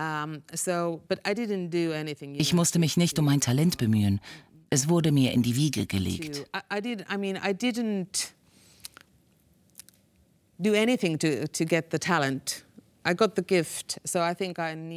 [2.34, 4.22] Ich musste mich nicht um mein Talent bemühen.
[4.70, 6.46] Es wurde mir in die Wiege gelegt.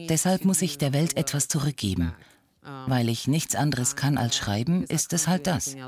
[0.09, 2.13] Deshalb muss ich der Welt etwas zurückgeben.
[2.87, 5.75] Weil ich nichts anderes kann als schreiben, ist es halt das.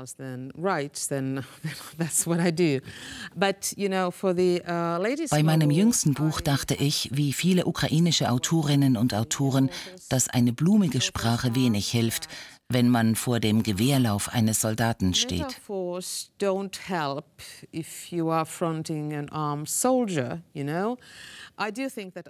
[5.31, 9.69] Bei meinem jüngsten Buch dachte ich, wie viele ukrainische Autorinnen und Autoren,
[10.09, 12.27] dass eine blumige Sprache wenig hilft,
[12.69, 15.45] wenn man vor dem Gewehrlauf eines Soldaten steht.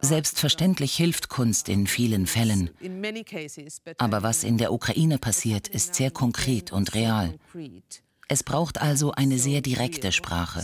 [0.01, 2.69] Selbstverständlich hilft Kunst in vielen Fällen.
[3.97, 7.33] Aber was in der Ukraine passiert, ist sehr konkret und real.
[8.29, 10.59] Es braucht also eine sehr direkte Sprache.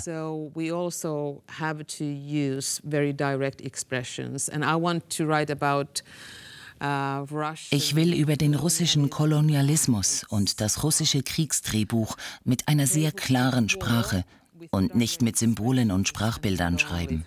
[7.69, 14.25] Ich will über den russischen Kolonialismus und das russische Kriegsdrehbuch mit einer sehr klaren Sprache
[14.71, 17.25] und nicht mit Symbolen und Sprachbildern schreiben.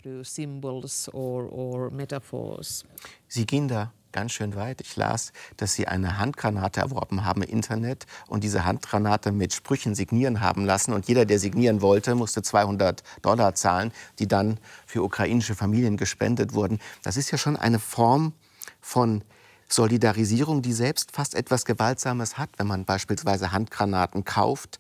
[3.28, 4.80] Sie gehen da ganz schön weit.
[4.80, 9.94] Ich las, dass Sie eine Handgranate erworben haben im Internet und diese Handgranate mit Sprüchen
[9.94, 10.94] signieren haben lassen.
[10.94, 16.54] Und jeder, der signieren wollte, musste 200 Dollar zahlen, die dann für ukrainische Familien gespendet
[16.54, 16.78] wurden.
[17.02, 18.32] Das ist ja schon eine Form
[18.80, 19.22] von
[19.68, 24.78] Solidarisierung, die selbst fast etwas Gewaltsames hat, wenn man beispielsweise Handgranaten kauft,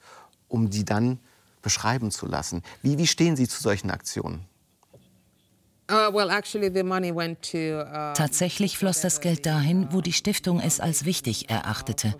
[0.48, 1.18] um sie dann
[1.62, 2.62] beschreiben zu lassen.
[2.82, 4.46] Wie, wie stehen Sie zu solchen Aktionen?
[5.88, 6.30] Uh, uh,
[8.14, 12.16] Tatsächlich floss das Geld dahin, wo die Stiftung es als wichtig erachtete,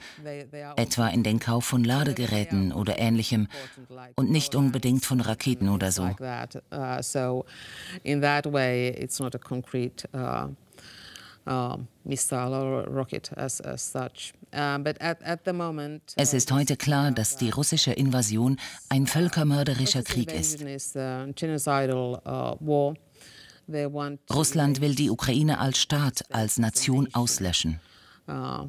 [0.76, 3.48] etwa in den Kauf von Ladegeräten oder ähnlichem
[4.14, 6.05] und nicht unbedingt von Raketen oder so.
[16.16, 20.64] Es ist heute klar, dass die russische Invasion ein völkermörderischer Krieg ist.
[24.32, 27.80] Russland will die Ukraine als Staat, als Nation auslöschen.
[28.28, 28.68] Uh,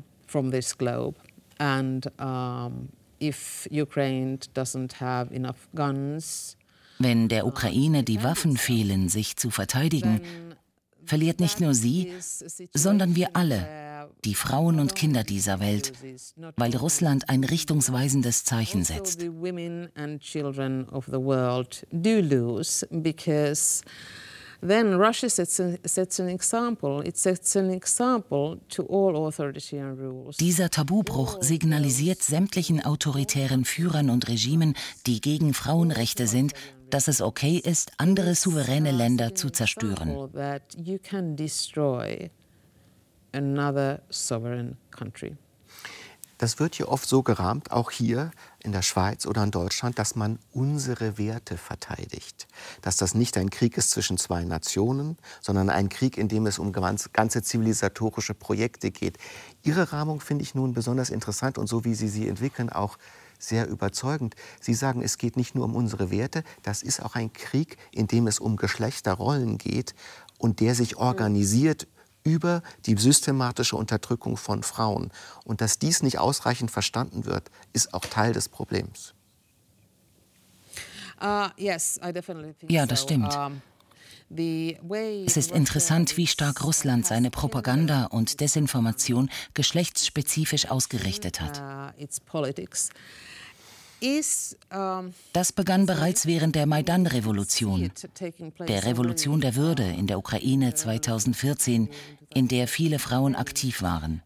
[6.99, 10.21] wenn der Ukraine die Waffen fehlen, sich zu verteidigen,
[11.07, 12.13] verliert nicht nur sie,
[12.73, 15.93] sondern wir alle, die Frauen und Kinder dieser Welt,
[16.55, 19.21] weil Russland ein richtungsweisendes Zeichen setzt.
[24.61, 27.03] Then Russia sets, a, sets an example.
[27.05, 30.37] It sets an example to all authoritarian rules.
[30.37, 34.73] Dieser Tabubruch signalisiert sämtlichen autoritären Führern und Regimen,
[35.05, 36.53] die gegen Frauenrechte sind,
[36.89, 40.09] dass es okay ist, andere souveräne Länder zu zerstören.
[46.37, 50.15] das wird hier oft so gerahmt, auch hier in der Schweiz oder in Deutschland, dass
[50.15, 52.47] man unsere Werte verteidigt.
[52.81, 56.59] Dass das nicht ein Krieg ist zwischen zwei Nationen, sondern ein Krieg, in dem es
[56.59, 59.17] um ganze zivilisatorische Projekte geht.
[59.63, 62.97] Ihre Rahmung finde ich nun besonders interessant und so wie Sie sie entwickeln, auch
[63.37, 64.35] sehr überzeugend.
[64.59, 68.07] Sie sagen, es geht nicht nur um unsere Werte, das ist auch ein Krieg, in
[68.07, 69.95] dem es um Geschlechterrollen geht
[70.37, 71.87] und der sich organisiert
[72.23, 75.11] über die systematische Unterdrückung von Frauen.
[75.45, 79.13] Und dass dies nicht ausreichend verstanden wird, ist auch Teil des Problems.
[81.19, 81.47] Uh,
[82.67, 83.33] ja, das stimmt.
[84.29, 91.93] Es ist interessant, wie stark Russland seine Propaganda und Desinformation geschlechtsspezifisch ausgerichtet hat.
[93.99, 97.91] Uh, das begann bereits während der Maidan-Revolution,
[98.67, 101.89] der Revolution der Würde in der Ukraine 2014,
[102.33, 104.21] in der viele Frauen aktiv waren.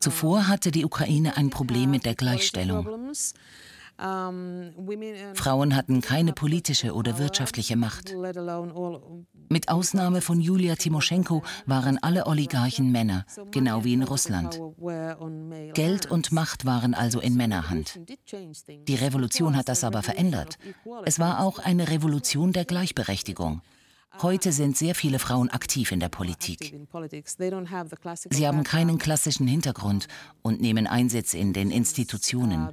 [0.00, 3.12] Zuvor hatte die Ukraine ein Problem mit der Gleichstellung.
[4.00, 8.14] Frauen hatten keine politische oder wirtschaftliche Macht.
[9.50, 14.58] Mit Ausnahme von Julia Timoschenko waren alle Oligarchen Männer, genau wie in Russland.
[15.74, 18.00] Geld und Macht waren also in Männerhand.
[18.88, 20.58] Die Revolution hat das aber verändert.
[21.04, 23.60] Es war auch eine Revolution der Gleichberechtigung.
[24.18, 26.74] Heute sind sehr viele Frauen aktiv in der Politik.
[28.30, 30.08] Sie haben keinen klassischen Hintergrund
[30.42, 32.68] und nehmen Einsitz in den Institutionen.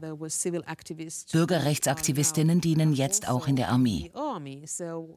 [1.32, 4.12] Bürgerrechtsaktivistinnen dienen jetzt auch in der Armee.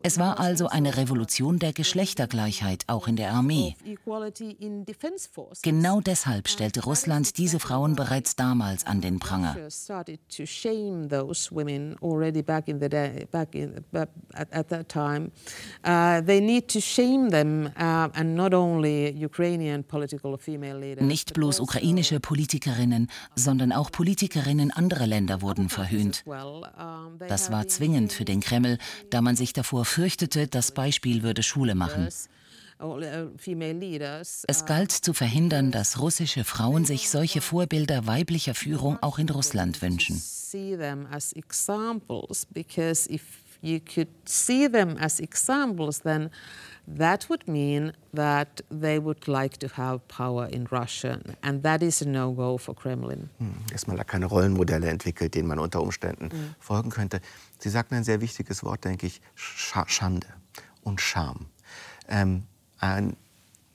[0.03, 3.75] Es war also eine Revolution der Geschlechtergleichheit auch in der Armee.
[5.63, 9.57] Genau deshalb stellte Russland diese Frauen bereits damals an den Pranger.
[15.83, 16.10] Uh,
[21.07, 26.25] Nicht bloß ukrainische Politikerinnen, sondern auch Politikerinnen anderer Länder wurden verhöhnt.
[27.29, 28.79] Das war zwingend für den Kreml,
[29.11, 32.09] da man sich davor fürchtete, das Beispiel würde Schule machen.
[32.83, 32.99] Uh,
[34.49, 39.83] es galt zu verhindern, dass russische Frauen sich solche Vorbilder weiblicher Führung auch in Russland
[39.83, 40.23] wünschen
[43.63, 46.31] you could see them as examples, then
[46.87, 51.21] that would mean that they would like to have power in Russia.
[51.43, 53.31] And that is a no-go for Kremlin.
[53.39, 56.55] Hm, erstmal da keine Rollenmodelle entwickelt, denen man unter Umständen mhm.
[56.59, 57.21] folgen könnte.
[57.59, 60.27] Sie sagten ein sehr wichtiges Wort, denke ich, Schande
[60.83, 61.47] und Scham.
[62.09, 62.45] Ähm,
[62.79, 63.17] ein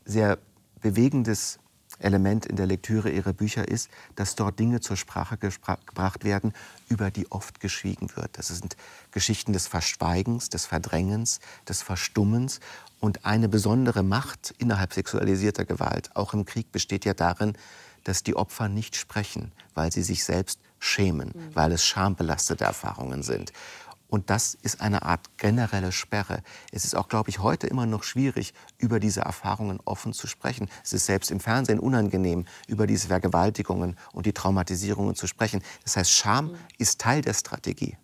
[0.04, 0.38] sehr
[0.82, 1.60] bewegendes
[2.00, 6.54] Element in der Lektüre ihrer Bücher ist, dass dort Dinge zur Sprache gebracht werden,
[6.90, 8.38] über die oft geschwiegen wird.
[8.38, 8.76] Das sind
[9.12, 12.60] Geschichten des Verschweigens, des Verdrängens, des Verstummens.
[13.00, 17.54] Und eine besondere Macht innerhalb sexualisierter Gewalt, auch im Krieg, besteht ja darin,
[18.04, 21.56] dass die Opfer nicht sprechen, weil sie sich selbst schämen, mhm.
[21.56, 23.52] weil es schambelastete Erfahrungen sind.
[24.16, 26.42] Und das ist eine Art generelle Sperre.
[26.72, 30.70] Es ist auch, glaube ich, heute immer noch schwierig, über diese Erfahrungen offen zu sprechen.
[30.86, 35.62] Es ist selbst im Fernsehen unangenehm, über diese Vergewaltigungen und die Traumatisierungen zu sprechen.
[35.84, 37.98] Das heißt, Scham ist Teil der Strategie.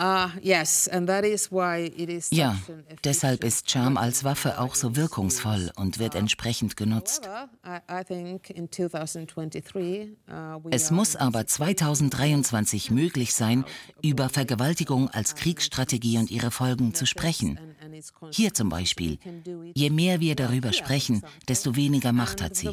[0.00, 0.28] Uh,
[2.30, 2.56] ja,
[3.02, 7.28] deshalb ist Charme als Waffe auch so wirkungsvoll und wird entsprechend genutzt.
[7.28, 7.80] Uh,
[10.70, 13.64] es muss aber 2023 möglich sein,
[14.00, 17.58] über Vergewaltigung als Kriegsstrategie und ihre Folgen zu sprechen.
[18.30, 19.18] Hier zum Beispiel.
[19.74, 22.68] Je mehr wir darüber sprechen, desto weniger Macht hat sie.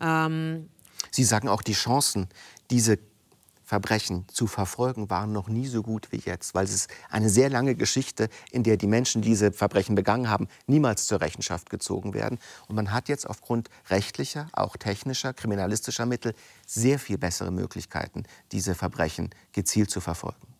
[0.00, 0.68] Um,
[1.14, 2.26] Sie sagen auch, die Chancen,
[2.72, 2.98] diese
[3.62, 7.48] Verbrechen zu verfolgen, waren noch nie so gut wie jetzt, weil es ist eine sehr
[7.50, 12.14] lange Geschichte, in der die Menschen, die diese Verbrechen begangen haben, niemals zur Rechenschaft gezogen
[12.14, 12.40] werden.
[12.66, 16.34] Und man hat jetzt aufgrund rechtlicher, auch technischer, kriminalistischer Mittel
[16.66, 20.53] sehr viel bessere Möglichkeiten, diese Verbrechen gezielt zu verfolgen.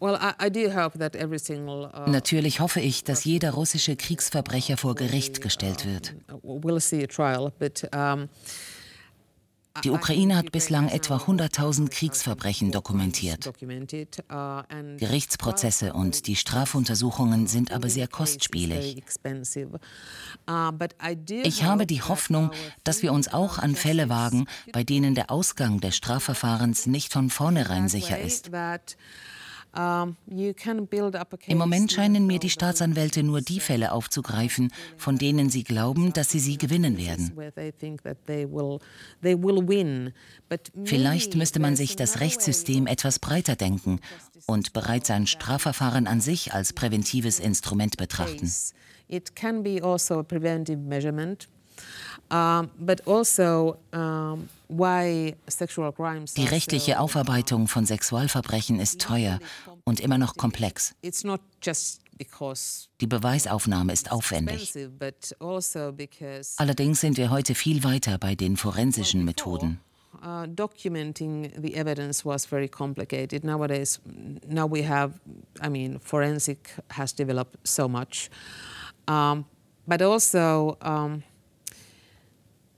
[0.00, 0.16] Uh,
[2.10, 6.14] Natürlich hoffe ich, dass jeder russische Kriegsverbrecher vor Gericht gestellt wird.
[9.84, 13.50] Die Ukraine hat bislang etwa 100.000 Kriegsverbrechen dokumentiert.
[14.98, 19.02] Gerichtsprozesse und die Strafuntersuchungen sind aber sehr kostspielig.
[21.44, 22.50] Ich habe die Hoffnung,
[22.84, 27.30] dass wir uns auch an Fälle wagen, bei denen der Ausgang des Strafverfahrens nicht von
[27.30, 28.50] vornherein sicher ist.
[29.72, 36.30] Im Moment scheinen mir die Staatsanwälte nur die Fälle aufzugreifen, von denen sie glauben, dass
[36.30, 37.32] sie sie gewinnen werden.
[40.84, 44.00] Vielleicht müsste man sich das Rechtssystem etwas breiter denken
[44.46, 48.50] und bereits ein Strafverfahren an sich als präventives Instrument betrachten.
[49.08, 51.48] It can be also a preventive measurement.
[52.28, 53.76] Also,
[56.36, 59.40] die rechtliche Aufarbeitung von Sexualverbrechen ist teuer
[59.84, 60.94] und immer noch komplex.
[63.00, 64.74] Die Beweisaufnahme ist aufwendig.
[64.76, 64.90] Also
[66.56, 69.80] Allerdings sind wir heute viel weiter bei den forensischen Methoden.
[70.22, 73.42] Uh, documenting the evidence was very complicated.
[73.42, 74.00] Nowadays,
[74.46, 75.18] now we have,
[75.62, 78.28] I mean, forensic has developed so much.
[79.08, 79.46] Um,
[79.86, 81.22] but also, um,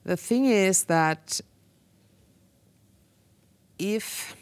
[0.04, 1.44] The thing is that
[3.78, 4.36] if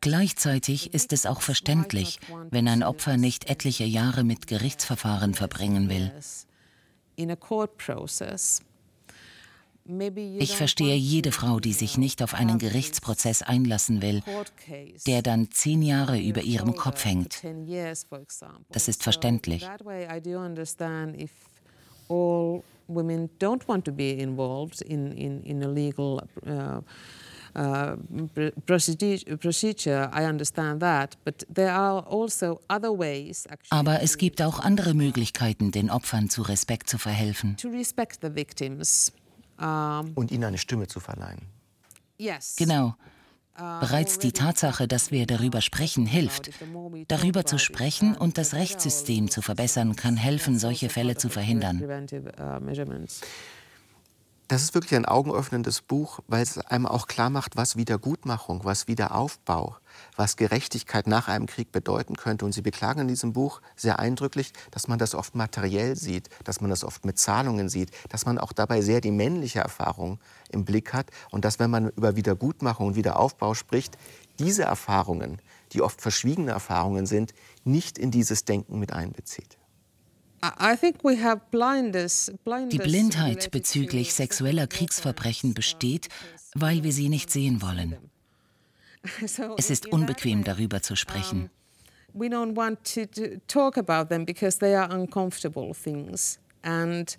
[0.00, 2.20] Gleichzeitig ist es auch verständlich,
[2.50, 6.12] wenn ein Opfer nicht etliche Jahre mit Gerichtsverfahren verbringen will.
[10.38, 14.22] Ich verstehe jede Frau, die sich nicht auf einen Gerichtsprozess einlassen will,
[15.06, 17.42] der dann zehn Jahre über ihrem Kopf hängt.
[18.70, 19.68] Das ist verständlich
[22.08, 26.80] all women don't want to be involved in, in, in a legal uh,
[27.56, 27.96] uh,
[28.66, 30.10] procedure.
[30.12, 33.46] I understand that, but there are also other ways.
[33.70, 37.56] Aber es gibt auch andere Möglichkeiten, den Opfern zu Respekt zu verhelfen.
[37.56, 39.12] To respect the victims.
[39.58, 41.42] Um, Und ihnen eine Stimme zu verleihen.
[42.18, 42.56] Yes.
[42.56, 42.94] Genau.
[43.56, 46.50] Bereits die Tatsache, dass wir darüber sprechen, hilft.
[47.06, 52.06] Darüber zu sprechen und das Rechtssystem zu verbessern, kann helfen, solche Fälle zu verhindern.
[54.48, 58.88] Das ist wirklich ein augenöffnendes Buch, weil es einem auch klar macht, was Wiedergutmachung, was
[58.88, 59.76] Wiederaufbau,
[60.16, 62.44] was Gerechtigkeit nach einem Krieg bedeuten könnte.
[62.44, 66.60] Und Sie beklagen in diesem Buch sehr eindrücklich, dass man das oft materiell sieht, dass
[66.60, 70.18] man das oft mit Zahlungen sieht, dass man auch dabei sehr die männliche Erfahrung
[70.50, 73.98] im Blick hat und dass, wenn man über Wiedergutmachung und Wiederaufbau spricht,
[74.38, 75.40] diese Erfahrungen,
[75.72, 77.34] die oft verschwiegene Erfahrungen sind,
[77.64, 79.58] nicht in dieses Denken mit einbezieht.
[82.70, 86.08] Die Blindheit bezüglich sexueller Kriegsverbrechen besteht,
[86.54, 87.96] weil wir sie nicht sehen wollen.
[89.56, 91.50] Es ist unbequem, darüber zu sprechen.
[92.12, 93.06] We don't want to
[93.48, 96.38] talk about them because they are uncomfortable things.
[96.62, 97.16] And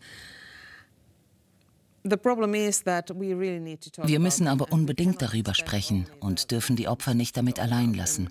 [4.03, 8.29] wir müssen aber unbedingt darüber sprechen und dürfen die Opfer nicht damit allein lassen.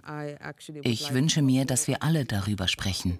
[0.82, 3.18] Ich wünsche mir, dass wir alle darüber sprechen.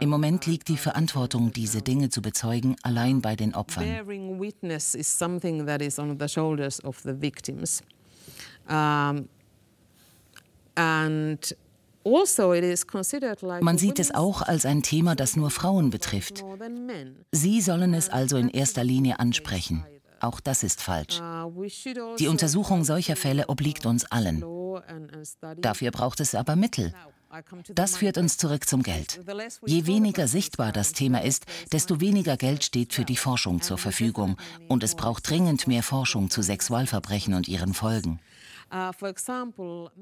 [0.00, 3.86] Im Moment liegt die Verantwortung, diese Dinge zu bezeugen, allein bei den Opfern.
[10.74, 11.56] And
[12.04, 12.52] also
[13.60, 16.44] Man sieht es auch als ein Thema, das nur Frauen betrifft.
[17.30, 19.84] Sie sollen es also in erster Linie ansprechen.
[20.20, 21.20] Auch das ist falsch.
[21.20, 21.66] Uh,
[22.18, 24.44] Die Untersuchung solcher Fälle obliegt uns allen.
[25.58, 26.94] Dafür braucht es aber Mittel.
[27.74, 29.20] Das führt uns zurück zum Geld.
[29.64, 34.36] Je weniger sichtbar das Thema ist, desto weniger Geld steht für die Forschung zur Verfügung.
[34.68, 38.20] Und es braucht dringend mehr Forschung zu Sexualverbrechen und ihren Folgen.
[38.74, 38.90] Uh,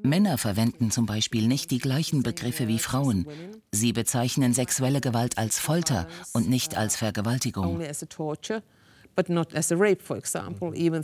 [0.02, 3.26] Männer verwenden zum Beispiel nicht die gleichen Begriffe wie Frauen.
[3.72, 7.80] Sie bezeichnen sexuelle Gewalt als Folter und nicht als Vergewaltigung.
[7.80, 7.88] Sie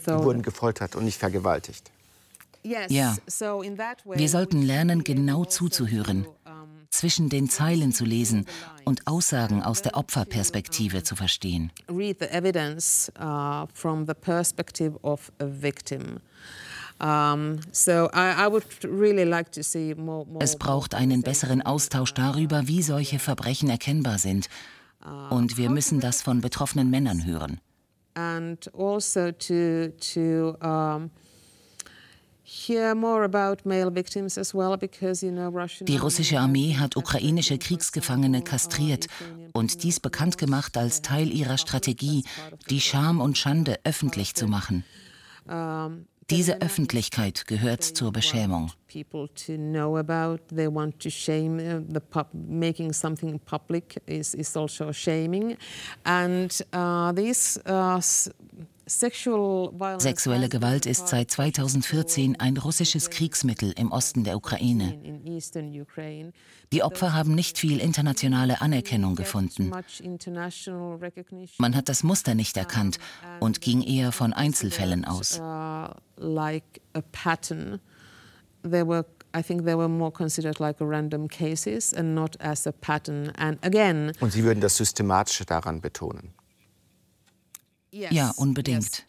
[0.08, 1.90] wurden gefoltert und nicht vergewaltigt.
[2.62, 6.26] Ja, wir sollten lernen, genau zuzuhören,
[6.90, 8.46] zwischen den Zeilen zu lesen
[8.84, 11.72] und Aussagen aus der Opferperspektive zu verstehen.
[11.88, 16.20] Read the evidence uh, from the perspective of a victim.
[16.98, 17.66] Es
[20.56, 24.48] braucht einen besseren Austausch darüber, wie solche Verbrechen erkennbar sind.
[25.30, 27.60] Und wir müssen das von betroffenen Männern hören.
[28.14, 28.70] Also
[35.84, 39.06] Die russische Armee hat ukrainische Kriegsgefangene kastriert
[39.52, 42.24] und dies bekannt gemacht als Teil ihrer Strategie,
[42.70, 44.84] die Scham und Schande öffentlich zu machen.
[46.28, 48.72] Diese Öffentlichkeit gehört zur Beschämung.
[48.92, 48.98] Uh,
[52.32, 55.56] making something public is, also shaming.
[56.04, 57.12] And uh,
[57.64, 58.00] uh,
[58.88, 64.96] Sexuelle Gewalt ist seit 2014 ein russisches Kriegsmittel im Osten der Ukraine.
[66.72, 69.72] Die Opfer haben nicht viel internationale Anerkennung gefunden.
[71.58, 72.98] Man hat das Muster nicht erkannt
[73.40, 75.40] und ging eher von Einzelfällen aus.
[78.70, 82.72] they were I think they were more considered like random cases and not as a
[82.72, 83.30] pattern.
[83.36, 84.12] And again.
[84.20, 86.32] Und Sie würden das Systematische daran betonen?
[87.90, 89.04] Yes, ja, unbedingt.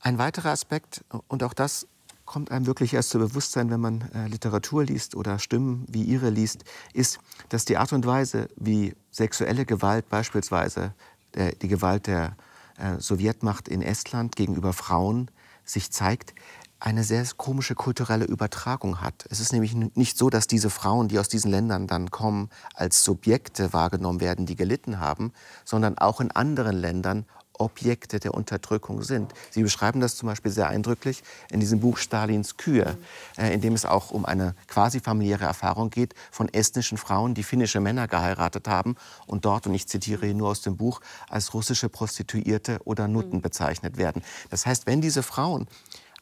[0.00, 1.86] Ein weiterer Aspekt, und auch das
[2.24, 6.28] kommt einem wirklich erst zu Bewusstsein, wenn man äh, Literatur liest oder Stimmen wie ihre
[6.28, 7.18] liest, ist,
[7.48, 10.92] dass die Art und Weise, wie sexuelle Gewalt beispielsweise,
[11.32, 12.36] äh, die Gewalt der
[12.76, 15.30] äh, Sowjetmacht in Estland gegenüber Frauen
[15.64, 16.34] sich zeigt,
[16.80, 19.26] eine sehr komische kulturelle Übertragung hat.
[19.30, 23.02] Es ist nämlich nicht so, dass diese Frauen, die aus diesen Ländern dann kommen, als
[23.02, 25.32] Subjekte wahrgenommen werden, die gelitten haben,
[25.64, 27.26] sondern auch in anderen Ländern
[27.58, 29.32] Objekte der Unterdrückung sind.
[29.50, 32.96] Sie beschreiben das zum Beispiel sehr eindrücklich in diesem Buch Stalins Kühe,
[33.36, 37.42] äh, in dem es auch um eine quasi familiäre Erfahrung geht von estnischen Frauen, die
[37.42, 41.52] finnische Männer geheiratet haben und dort, und ich zitiere hier nur aus dem Buch, als
[41.54, 44.22] russische Prostituierte oder Nutten bezeichnet werden.
[44.50, 45.66] Das heißt, wenn diese Frauen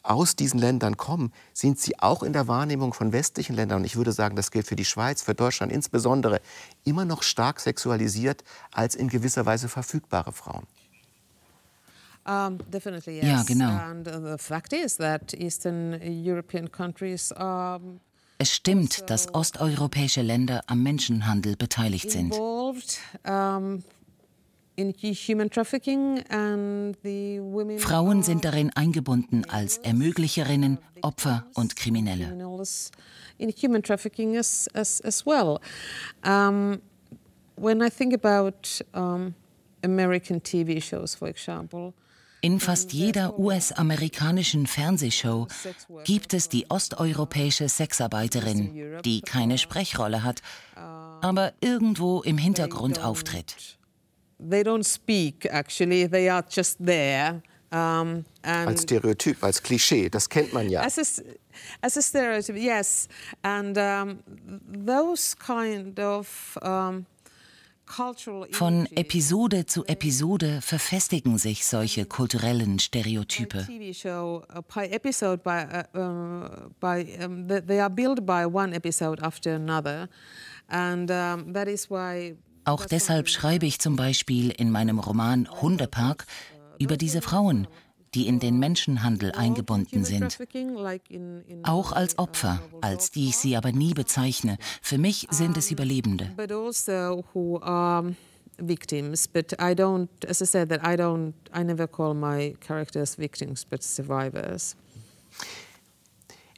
[0.09, 3.95] aus diesen Ländern kommen, sind sie auch in der Wahrnehmung von westlichen Ländern, und ich
[3.95, 6.41] würde sagen, das gilt für die Schweiz, für Deutschland insbesondere,
[6.83, 10.65] immer noch stark sexualisiert als in gewisser Weise verfügbare Frauen.
[12.25, 13.25] Um, definitely, yes.
[13.25, 13.69] Ja, genau.
[13.69, 17.31] And uh, the fact is that Eastern European countries
[18.39, 22.35] es stimmt, dass osteuropäische Länder am Menschenhandel beteiligt sind.
[27.79, 32.31] Frauen sind darin eingebunden als Ermöglicherinnen, Opfer und Kriminelle.
[33.39, 35.59] In human trafficking as, as, as well.
[36.23, 36.79] Um,
[37.55, 39.33] when I think about um,
[39.83, 41.93] American TV shows, for example,
[42.41, 45.47] in fast jeder US-amerikanischen Fernsehshow
[46.03, 50.43] gibt es die osteuropäische Sexarbeiterin, die keine Sprechrolle hat,
[50.75, 53.76] aber irgendwo im Hintergrund auftritt
[54.39, 57.41] they don't speak actually, they are just there.
[57.69, 60.81] Um, als Stereotyp, als Klischee, das kennt man ja.
[60.81, 61.01] As a,
[61.81, 63.09] as a stereotype, yes.
[63.43, 64.19] And um,
[64.85, 67.05] those kind of um,
[68.51, 73.65] von Episode zu Episode verfestigen sich solche kulturellen Stereotype.
[82.67, 86.25] Auch deshalb schreibe ich zum Beispiel in meinem Roman Hundepark
[86.79, 87.65] über diese Frauen,
[88.13, 90.37] die in den Menschenhandel eingebunden sind.
[91.63, 94.57] Auch als Opfer, als die ich sie aber nie bezeichne.
[94.81, 96.29] Für mich sind es Überlebende.
[98.59, 103.15] victims, but I don't, as I said, that I don't, I never call my characters
[103.15, 104.75] victims, but survivors.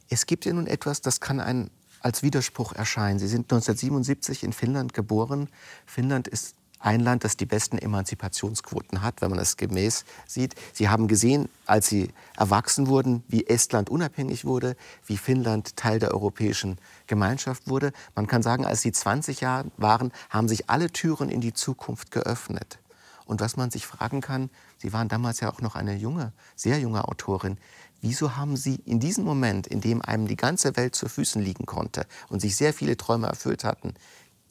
[0.09, 1.69] Es gibt ja nun etwas, das kann ein
[2.01, 3.19] als Widerspruch erscheinen.
[3.19, 5.49] Sie sind 1977 in Finnland geboren.
[5.85, 10.55] Finnland ist ein Land, das die besten Emanzipationsquoten hat, wenn man es gemäß sieht.
[10.73, 14.75] Sie haben gesehen, als Sie erwachsen wurden, wie Estland unabhängig wurde,
[15.05, 16.77] wie Finnland Teil der europäischen
[17.07, 17.91] Gemeinschaft wurde.
[18.15, 22.11] Man kann sagen, als Sie 20 Jahre waren, haben sich alle Türen in die Zukunft
[22.11, 22.79] geöffnet.
[23.25, 26.79] Und was man sich fragen kann, Sie waren damals ja auch noch eine junge, sehr
[26.79, 27.57] junge Autorin.
[28.01, 31.65] Wieso haben Sie in diesem Moment, in dem einem die ganze Welt zu Füßen liegen
[31.65, 33.93] konnte und sich sehr viele Träume erfüllt hatten,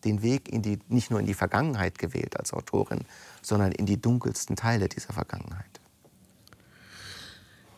[0.05, 3.01] den Weg in die, nicht nur in die Vergangenheit gewählt als Autorin,
[3.43, 5.78] sondern in die dunkelsten Teile dieser Vergangenheit?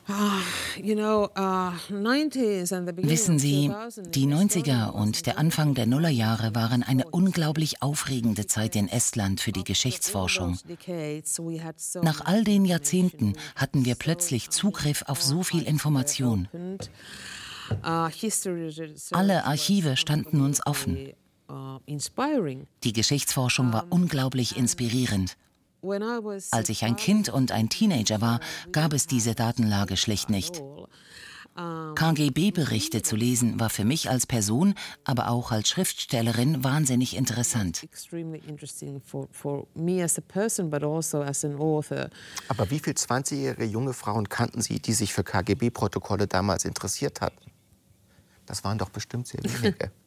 [0.06, 0.40] Ah,
[0.78, 1.72] uh,
[2.96, 3.70] Wissen Sie,
[4.08, 9.52] die 90er und der Anfang der Nullerjahre waren eine unglaublich aufregende Zeit in Estland für
[9.52, 10.58] die Geschichtsforschung.
[12.02, 16.48] Nach all den Jahrzehnten hatten wir plötzlich Zugriff auf so viel Information.
[17.84, 18.08] Uh,
[19.12, 21.12] Alle Archive standen uns offen.
[21.48, 21.78] Uh,
[22.84, 25.36] die Geschichtsforschung war unglaublich inspirierend.
[26.50, 28.40] Als ich ein Kind und ein Teenager war,
[28.72, 30.62] gab es diese Datenlage schlicht nicht.
[31.94, 34.74] KGB-Berichte zu lesen war für mich als Person,
[35.04, 37.86] aber auch als Schriftstellerin wahnsinnig interessant.
[37.92, 39.66] Also
[42.48, 47.50] aber wie viele 20-jährige junge Frauen kannten Sie, die sich für KGB-Protokolle damals interessiert hatten?
[48.46, 49.90] Das waren doch bestimmt sehr wenige.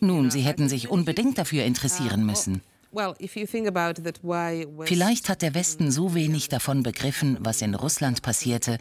[0.00, 2.62] Nun, sie hätten sich unbedingt dafür interessieren müssen.
[4.84, 8.78] Vielleicht hat der Westen so wenig davon begriffen, was in Russland passierte,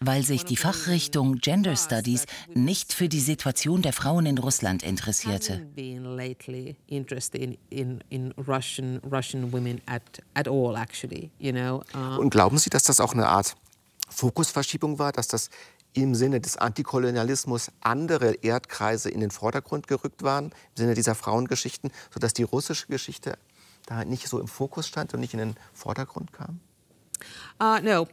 [0.00, 5.64] weil sich die Fachrichtung Gender Studies nicht für die Situation der Frauen in Russland interessierte.
[12.18, 13.54] Und glauben Sie, dass das auch eine Art
[14.08, 15.50] Fokusverschiebung war, dass das
[15.94, 21.90] im Sinne des Antikolonialismus andere Erdkreise in den Vordergrund gerückt waren, im Sinne dieser Frauengeschichten,
[22.12, 23.38] sodass die russische Geschichte
[23.86, 26.60] da nicht so im Fokus stand und nicht in den Vordergrund kam?
[27.60, 28.04] Uh, uh,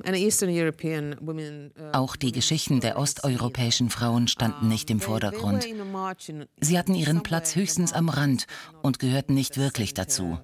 [1.93, 5.65] Auch die Geschichten der osteuropäischen Frauen standen nicht im Vordergrund.
[6.61, 8.45] Sie hatten ihren Platz höchstens am Rand
[8.84, 10.38] und gehörten nicht wirklich dazu.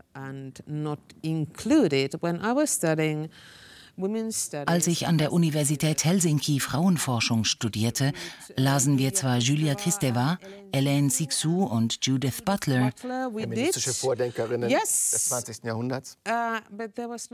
[4.65, 8.11] Als ich an der Universität Helsinki Frauenforschung studierte,
[8.57, 10.37] lasen wir zwar Julia Kristeva,
[10.71, 15.63] Elaine Sixou und Judith Butler, feministische Vordenkerinnen des 20.
[15.63, 16.59] Jahrhunderts, uh,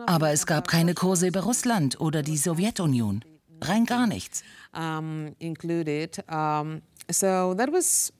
[0.06, 3.26] aber es gab keine Kurse über Russland oder die Sowjetunion.
[3.64, 4.44] Rein gar nichts.
[4.74, 6.24] Um, included.
[6.30, 6.82] Um,
[7.12, 8.12] so that was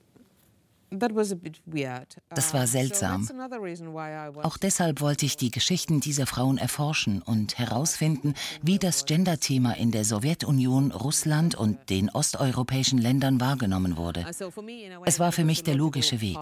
[0.98, 3.28] das war seltsam.
[4.42, 9.90] Auch deshalb wollte ich die Geschichten dieser Frauen erforschen und herausfinden, wie das Gender-Thema in
[9.90, 14.26] der Sowjetunion, Russland und den osteuropäischen Ländern wahrgenommen wurde.
[15.04, 16.38] Es war für mich der logische Weg.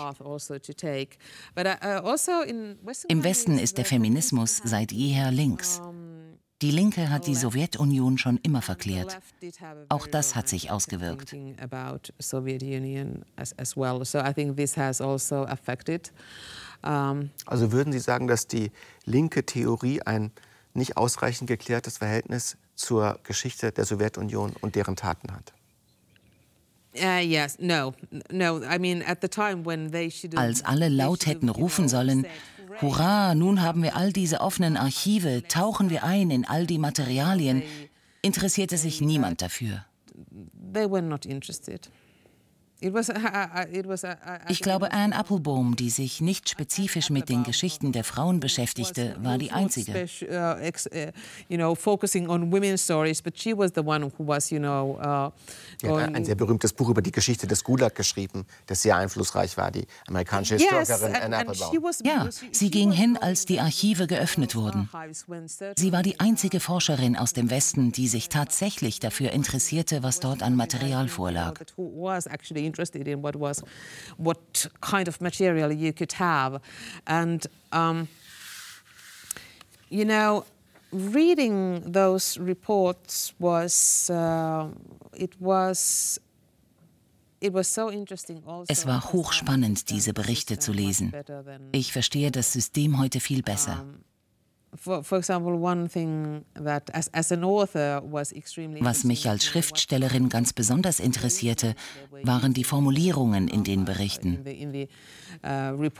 [1.54, 2.76] Also uh,
[3.08, 5.80] Im Westen ist der Feminismus seit jeher links.
[6.62, 9.18] Die Linke hat die Sowjetunion schon immer verklärt.
[9.88, 11.34] Auch das hat sich ausgewirkt.
[16.82, 18.70] Also würden Sie sagen, dass die
[19.04, 20.32] linke Theorie ein
[20.74, 25.52] nicht ausreichend geklärtes Verhältnis zur Geschichte der Sowjetunion und deren Taten hat?
[30.36, 32.26] Als alle laut hätten rufen sollen,
[32.78, 37.62] Hurra, nun haben wir all diese offenen Archive, tauchen wir ein in all die Materialien,
[38.22, 39.84] interessierte sich niemand dafür.
[40.72, 41.90] They were not interested.
[44.48, 49.36] Ich glaube, Anne Applebaum, die sich nicht spezifisch mit den Geschichten der Frauen beschäftigte, war
[49.36, 50.06] die einzige.
[50.06, 50.26] Sie
[55.88, 59.70] hat ein sehr berühmtes Buch über die Geschichte des Gulag geschrieben, das sehr einflussreich war,
[59.70, 61.92] die amerikanische Historikerin Anne Applebaum.
[62.04, 64.88] Ja, sie ging hin, als die Archive geöffnet wurden.
[65.76, 70.42] Sie war die einzige Forscherin aus dem Westen, die sich tatsächlich dafür interessierte, was dort
[70.42, 71.60] an Material vorlag
[72.70, 73.62] interested in what was
[74.18, 76.60] what kind of material you could have,
[77.06, 78.08] and um,
[79.90, 80.44] you know,
[80.92, 84.68] reading those reports was uh,
[85.14, 86.20] it was
[87.42, 91.12] also es war hochspannend, diese Berichte zu lesen.
[91.72, 93.84] Ich verstehe das System heute viel besser.
[98.80, 101.74] Was mich als Schriftstellerin ganz besonders interessierte,
[102.22, 104.38] waren die Formulierungen in den Berichten.
[105.42, 105.90] Uh, uh,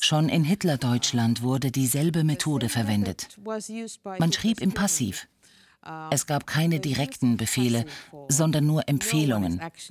[0.00, 3.38] Schon in Hitlerdeutschland wurde dieselbe Methode verwendet.
[4.18, 5.26] Man schrieb im Passiv.
[6.10, 7.84] Es gab keine direkten Befehle,
[8.28, 9.58] sondern nur Empfehlungen.
[9.58, 9.90] Das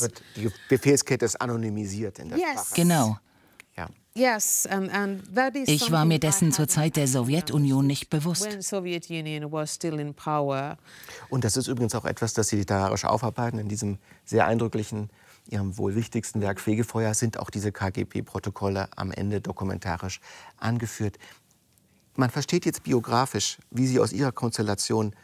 [0.00, 2.74] wird, die Befehlskette ist anonymisiert in der Sprache.
[2.74, 3.18] Genau.
[4.14, 8.48] Ich war mir dessen zur Zeit der Sowjetunion nicht bewusst.
[11.28, 15.10] Und das ist übrigens auch etwas, das Sie literarisch aufarbeiten in diesem sehr eindrücklichen
[15.50, 20.20] Ihrem wohl wichtigsten Werk Fegefeuer sind auch diese KGB-Protokolle am Ende dokumentarisch
[20.56, 21.18] angeführt.
[22.14, 25.14] Man versteht jetzt biografisch, wie Sie aus Ihrer Konstellation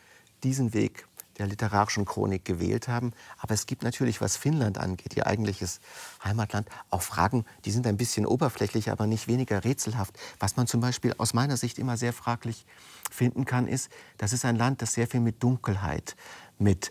[0.43, 1.07] diesen Weg
[1.39, 3.13] der literarischen Chronik gewählt haben.
[3.39, 5.81] Aber es gibt natürlich, was Finnland angeht, Ihr eigentliches
[6.25, 10.19] Heimatland, auch Fragen, die sind ein bisschen oberflächlich, aber nicht weniger rätselhaft.
[10.41, 12.67] Was man zum Beispiel aus meiner Sicht immer sehr fraglich
[13.11, 16.17] finden kann, ist, das ist ein Land, das sehr viel mit Dunkelheit,
[16.59, 16.91] mit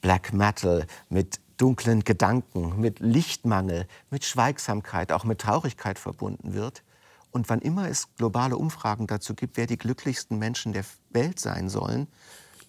[0.00, 6.82] Black Metal, mit dunklen Gedanken, mit Lichtmangel, mit Schweigsamkeit, auch mit Traurigkeit verbunden wird.
[7.30, 11.68] Und wann immer es globale Umfragen dazu gibt, wer die glücklichsten Menschen der Welt sein
[11.68, 12.06] sollen,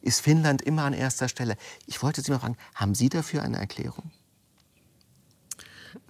[0.02, 1.56] ist Finnland immer an erster Stelle.
[1.88, 4.12] Ich wollte Sie mal fragen, haben Sie dafür eine Erklärung?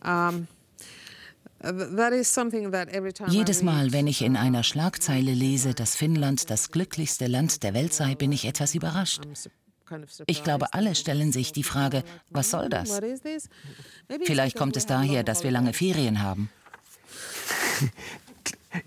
[0.04, 0.48] Um,
[3.28, 7.94] Jedes Mal, wenn ich in einer Schlagzeile lese, dass Finnland das glücklichste Land der Welt
[7.94, 9.22] sei, bin ich etwas überrascht.
[10.26, 13.00] Ich glaube, alle stellen sich die Frage, was soll das?
[14.24, 16.50] Vielleicht kommt es daher, dass wir lange Ferien haben.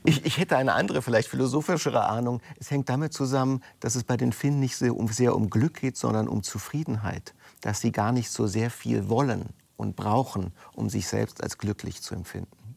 [0.05, 2.43] Ich, ich, hätte eine andere, vielleicht philosophischere Ahnung.
[2.61, 5.81] Es hängt damit zusammen, dass es bei den Finnen nicht sehr um, sehr um Glück
[5.81, 7.33] geht, sondern um Zufriedenheit.
[7.63, 12.03] Dass sie gar nicht so sehr viel wollen und brauchen, um sich selbst als glücklich
[12.03, 12.77] zu empfinden.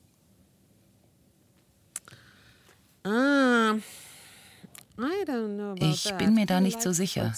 [3.03, 3.75] Ah.
[5.79, 7.33] Ich bin mir da nicht so sicher.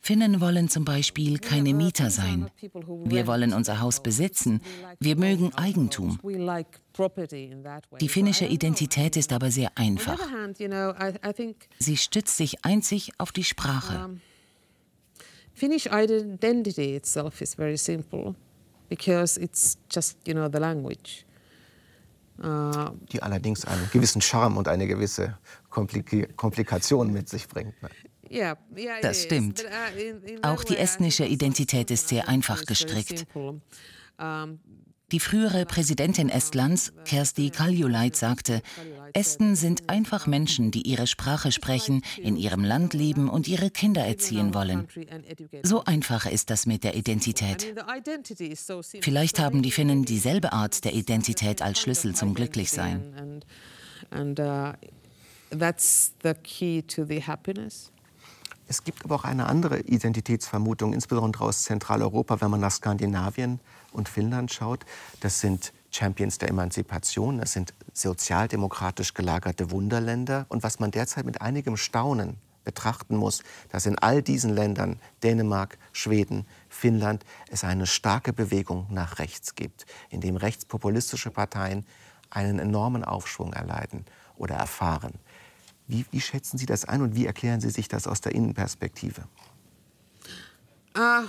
[0.00, 2.50] Finnen wollen zum Beispiel keine Mieter sein.
[3.04, 4.60] Wir wollen unser Haus besitzen.
[5.00, 6.18] Wir mögen Eigentum.
[8.00, 10.18] Die finnische Identität ist aber sehr einfach.
[11.78, 14.10] Sie stützt sich einzig auf die Sprache.
[15.54, 18.36] Finnish identity itself is very simple.
[18.88, 21.24] because it's just, you know, the language.
[22.40, 25.36] Die allerdings einen gewissen Charme und eine gewisse
[25.68, 27.74] Komplik Komplikation mit sich bringt.
[27.82, 27.88] Ne?
[29.02, 29.64] Das stimmt.
[29.64, 33.26] Uh, Auch die estnische Identität ist sehr einfach gestrickt.
[35.10, 38.60] Die frühere Präsidentin Estlands, Kersti Kaljulaid, sagte,
[39.14, 44.04] Esten sind einfach Menschen, die ihre Sprache sprechen, in ihrem Land leben und ihre Kinder
[44.04, 44.86] erziehen wollen.
[45.62, 47.74] So einfach ist das mit der Identität.
[49.00, 53.42] Vielleicht haben die Finnen dieselbe Art der Identität als Schlüssel zum Glücklichsein.
[54.12, 54.72] Uh,
[58.70, 63.60] es gibt aber auch eine andere Identitätsvermutung, insbesondere aus Zentraleuropa, wenn man nach Skandinavien
[63.92, 64.84] und Finnland schaut.
[65.20, 70.44] Das sind Champions der Emanzipation, das sind sozialdemokratisch gelagerte Wunderländer.
[70.50, 75.78] Und was man derzeit mit einigem Staunen betrachten muss, dass in all diesen Ländern, Dänemark,
[75.92, 81.86] Schweden, Finnland, es eine starke Bewegung nach rechts gibt, in dem rechtspopulistische Parteien
[82.28, 84.04] einen enormen Aufschwung erleiden
[84.36, 85.14] oder erfahren.
[85.88, 89.22] Wie, wie schätzen Sie das ein und wie erklären Sie sich das aus der Innenperspektive?
[90.96, 91.26] Uh.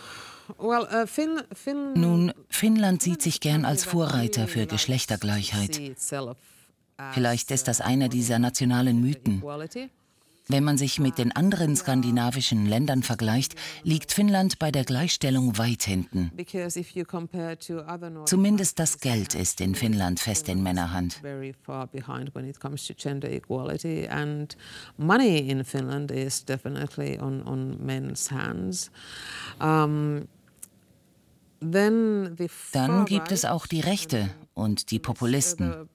[1.95, 5.79] Nun, Finnland sieht sich gern als Vorreiter für Geschlechtergleichheit.
[7.11, 9.43] Vielleicht ist das einer dieser nationalen Mythen.
[10.51, 15.83] Wenn man sich mit den anderen skandinavischen Ländern vergleicht, liegt Finnland bei der Gleichstellung weit
[15.83, 16.31] hinten.
[18.25, 21.21] Zumindest das Geld ist in Finnland fest in Männerhand.
[32.71, 35.87] Dann gibt es auch die Rechte und die Populisten.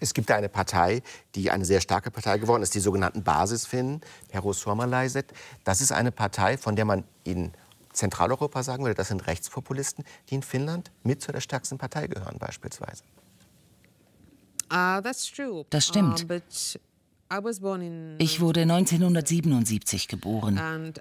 [0.00, 1.02] Es gibt eine Partei,
[1.34, 5.32] die eine sehr starke Partei geworden ist, die sogenannten Basisfinnen, Perus Suomalaiset.
[5.64, 7.52] Das ist eine Partei, von der man in
[7.92, 12.38] Zentraleuropa sagen würde, das sind Rechtspopulisten, die in Finnland mit zu der stärksten Partei gehören
[12.38, 13.02] beispielsweise.
[14.68, 16.26] Ah, das stimmt.
[18.18, 20.92] Ich wurde 1977 geboren.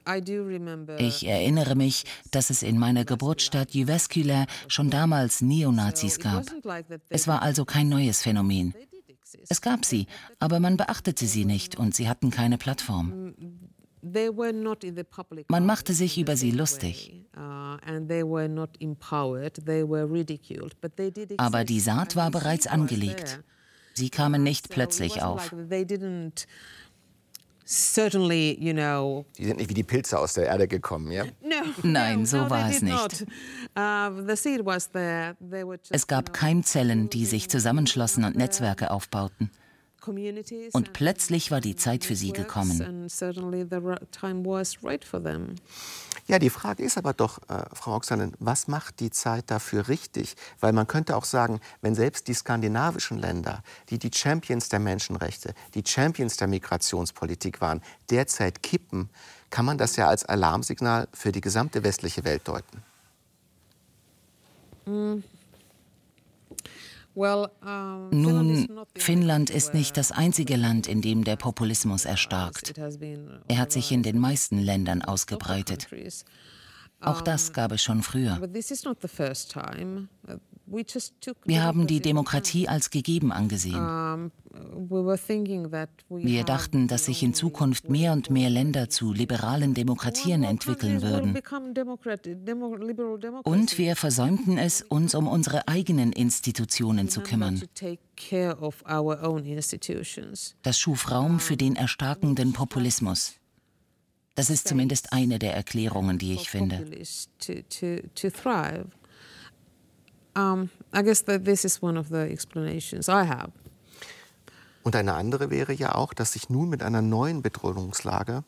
[1.00, 6.46] Ich erinnere mich, dass es in meiner Geburtsstadt Jyväskylä schon damals Neonazis gab.
[7.10, 8.76] Es war also kein neues Phänomen.
[9.50, 10.08] Es gab sie,
[10.40, 13.36] aber man beachtete sie nicht und sie hatten keine Plattform.
[14.02, 17.26] Man machte sich über sie lustig.
[17.36, 17.78] Uh,
[21.38, 23.44] aber die Saat war bereits angelegt.
[23.94, 25.54] Sie kamen nicht plötzlich auf.
[27.72, 29.28] Certainly, you know.
[29.38, 31.26] Die sind nicht wie die Pilze aus der Erde gekommen, ja?
[31.84, 33.28] Nein, so war es nicht.
[33.78, 34.28] Uh,
[35.92, 39.52] es gab Keimzellen, die sich zusammenschlossen und Netzwerke aufbauten.
[40.74, 43.10] Und plötzlich war die Zeit für sie gekommen.
[46.28, 50.36] Ja, die Frage ist aber doch, äh, Frau Oksanen, was macht die Zeit dafür richtig?
[50.60, 55.56] Weil man könnte auch sagen, wenn selbst die skandinavischen Länder, die die Champions der Menschenrechte,
[55.74, 57.82] die Champions der Migrationspolitik waren,
[58.12, 59.10] derzeit kippen,
[59.50, 62.84] kann man das ja als Alarmsignal für die gesamte westliche Welt deuten.
[64.86, 65.24] Mm.
[68.12, 72.74] Nun, Finnland ist nicht das einzige Land, in dem der Populismus erstarkt.
[73.48, 75.88] Er hat sich in den meisten Ländern ausgebreitet.
[77.02, 78.40] Auch das gab es schon früher.
[81.46, 84.32] Wir haben die Demokratie als gegeben angesehen.
[86.10, 91.38] Wir dachten, dass sich in Zukunft mehr und mehr Länder zu liberalen Demokratien entwickeln würden.
[93.44, 97.62] Und wir versäumten es, uns um unsere eigenen Institutionen zu kümmern.
[100.62, 103.34] Das schuf Raum für den erstarkenden Populismus.
[104.36, 106.90] Das ist zumindest eine der Erklärungen, die ich finde.
[110.40, 113.52] Um, I guess that this is one of the explanations I have.
[114.84, 118.44] Und eine andere wäre ja auch, dass sich nun mit einer neuen Bedrohungslage,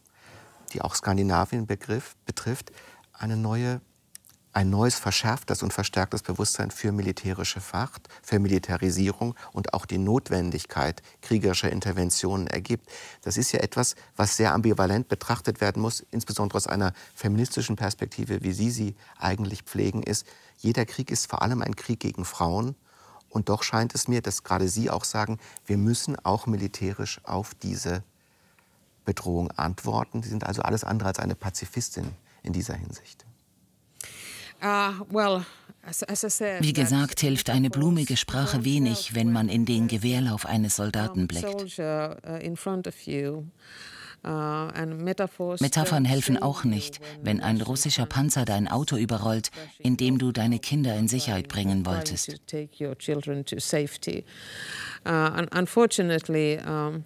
[0.74, 2.72] die auch Skandinavien begriff, betrifft,
[3.12, 3.82] eine neue,
[4.54, 11.02] ein neues verschärftes und verstärktes Bewusstsein für militärische Macht, für Militarisierung und auch die Notwendigkeit
[11.22, 12.89] kriegerischer Interventionen ergibt.
[13.24, 18.42] Das ist ja etwas, was sehr ambivalent betrachtet werden muss, insbesondere aus einer feministischen Perspektive,
[18.44, 20.26] wie Sie sie eigentlich pflegen, ist,
[20.62, 22.76] jeder Krieg ist vor allem ein Krieg gegen Frauen.
[23.30, 27.55] Und doch scheint es mir, dass gerade Sie auch sagen, wir müssen auch militärisch auf
[27.55, 28.03] diese
[29.05, 30.22] Bedrohung antworten.
[30.22, 32.12] Sie sind also alles andere als eine Pazifistin
[32.43, 33.26] in dieser Hinsicht.
[34.64, 35.05] Uh,
[36.59, 41.80] Wie gesagt, hilft eine blumige Sprache wenig, wenn man in den Gewehrlauf eines Soldaten blickt.
[44.24, 49.50] Metaphern helfen auch nicht, wenn ein russischer Panzer dein Auto überrollt,
[49.80, 52.40] indem du deine Kinder in Sicherheit bringen wolltest.
[55.04, 57.04] Unfortunately, um,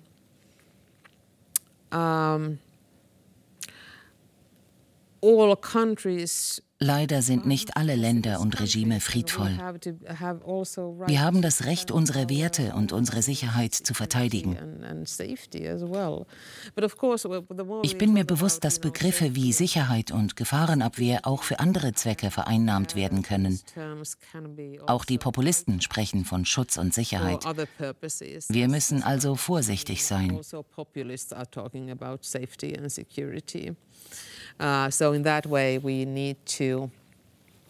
[1.91, 2.64] um, all countries
[6.77, 9.57] Leider sind nicht alle Länder und Regime friedvoll.
[9.61, 14.57] Also Wir haben das Recht, unsere Werte und unsere Sicherheit zu verteidigen.
[17.83, 22.95] Ich bin mir bewusst, dass Begriffe wie Sicherheit und Gefahrenabwehr auch für andere Zwecke vereinnahmt
[22.95, 23.59] werden können.
[24.87, 27.45] Auch die Populisten sprechen von Schutz und Sicherheit.
[28.49, 30.41] Wir müssen also vorsichtig sein.
[34.59, 36.89] Uh, so in that way, we need to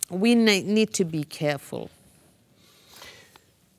[0.09, 1.89] we need to be careful.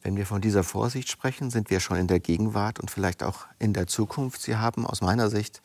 [0.03, 3.47] Wenn wir von dieser Vorsicht sprechen, sind wir schon in der Gegenwart und vielleicht auch
[3.59, 4.41] in der Zukunft.
[4.41, 5.63] Sie haben aus meiner Sicht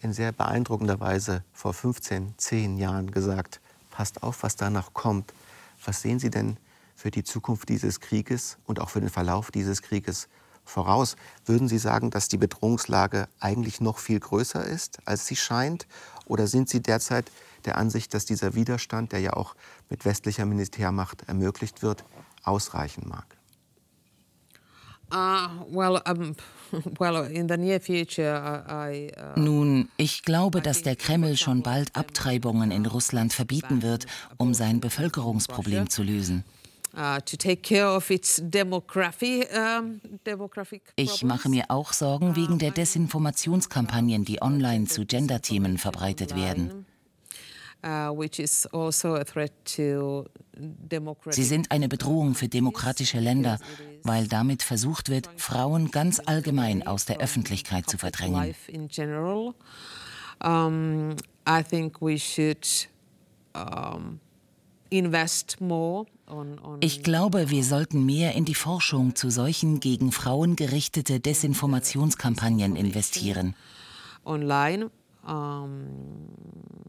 [0.00, 5.32] in sehr beeindruckender Weise vor 15, 10 Jahren gesagt, passt auf, was danach kommt.
[5.84, 6.56] Was sehen Sie denn
[6.96, 10.28] für die Zukunft dieses Krieges und auch für den Verlauf dieses Krieges
[10.64, 11.16] voraus?
[11.44, 15.86] Würden Sie sagen, dass die Bedrohungslage eigentlich noch viel größer ist, als sie scheint?
[16.26, 17.30] Oder sind Sie derzeit
[17.64, 19.54] der Ansicht, dass dieser Widerstand, der ja auch
[19.88, 22.04] mit westlicher Militärmacht ermöglicht wird,
[22.42, 23.26] ausreichen mag?
[29.36, 34.06] Nun, ich glaube, dass der Kreml schon bald Abtreibungen in Russland verbieten wird,
[34.38, 36.44] um sein Bevölkerungsproblem zu lösen.
[36.94, 37.18] Uh,
[40.96, 46.84] ich mache mir auch Sorgen wegen der Desinformationskampagnen, die online zu Gender-Themen verbreitet werden.
[47.84, 48.68] Uh, also
[51.30, 53.58] Sie sind eine Bedrohung für demokratische Länder,
[54.02, 58.54] weil damit versucht wird, Frauen ganz allgemein aus der Öffentlichkeit zu verdrängen.
[66.32, 69.30] I think we should invest more ich glaube, wir sollten mehr in die Forschung zu
[69.30, 73.54] solchen gegen Frauen gerichtete Desinformationskampagnen investieren.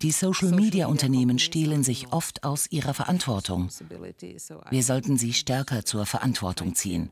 [0.01, 3.69] Die Social-Media-Unternehmen stehlen sich oft aus ihrer Verantwortung.
[4.69, 7.09] Wir sollten sie stärker zur Verantwortung ziehen.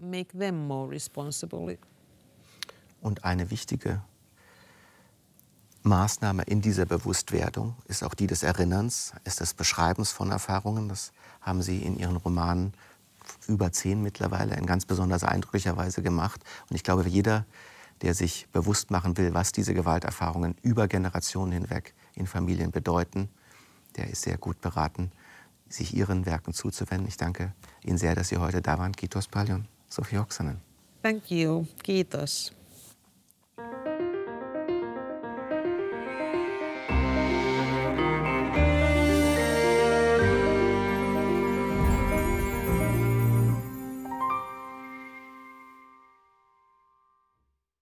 [3.01, 4.01] Und eine wichtige
[5.83, 10.89] Maßnahme in dieser Bewusstwerdung ist auch die des Erinnerns, ist des Beschreibens von Erfahrungen.
[10.89, 11.11] Das
[11.41, 12.73] haben Sie in Ihren Romanen
[13.47, 16.43] über zehn mittlerweile in ganz besonders eindrücklicher Weise gemacht.
[16.69, 17.45] Und ich glaube, jeder,
[18.01, 23.29] der sich bewusst machen will, was diese Gewalterfahrungen über Generationen hinweg in Familien bedeuten,
[23.95, 25.11] der ist sehr gut beraten,
[25.69, 27.07] sich Ihren Werken zuzuwenden.
[27.07, 28.93] Ich danke Ihnen sehr, dass Sie heute da waren.
[28.93, 30.59] Kitos Palion, Sophie Oksanen.
[31.01, 31.65] Thank you.
[31.83, 32.53] Kiitos.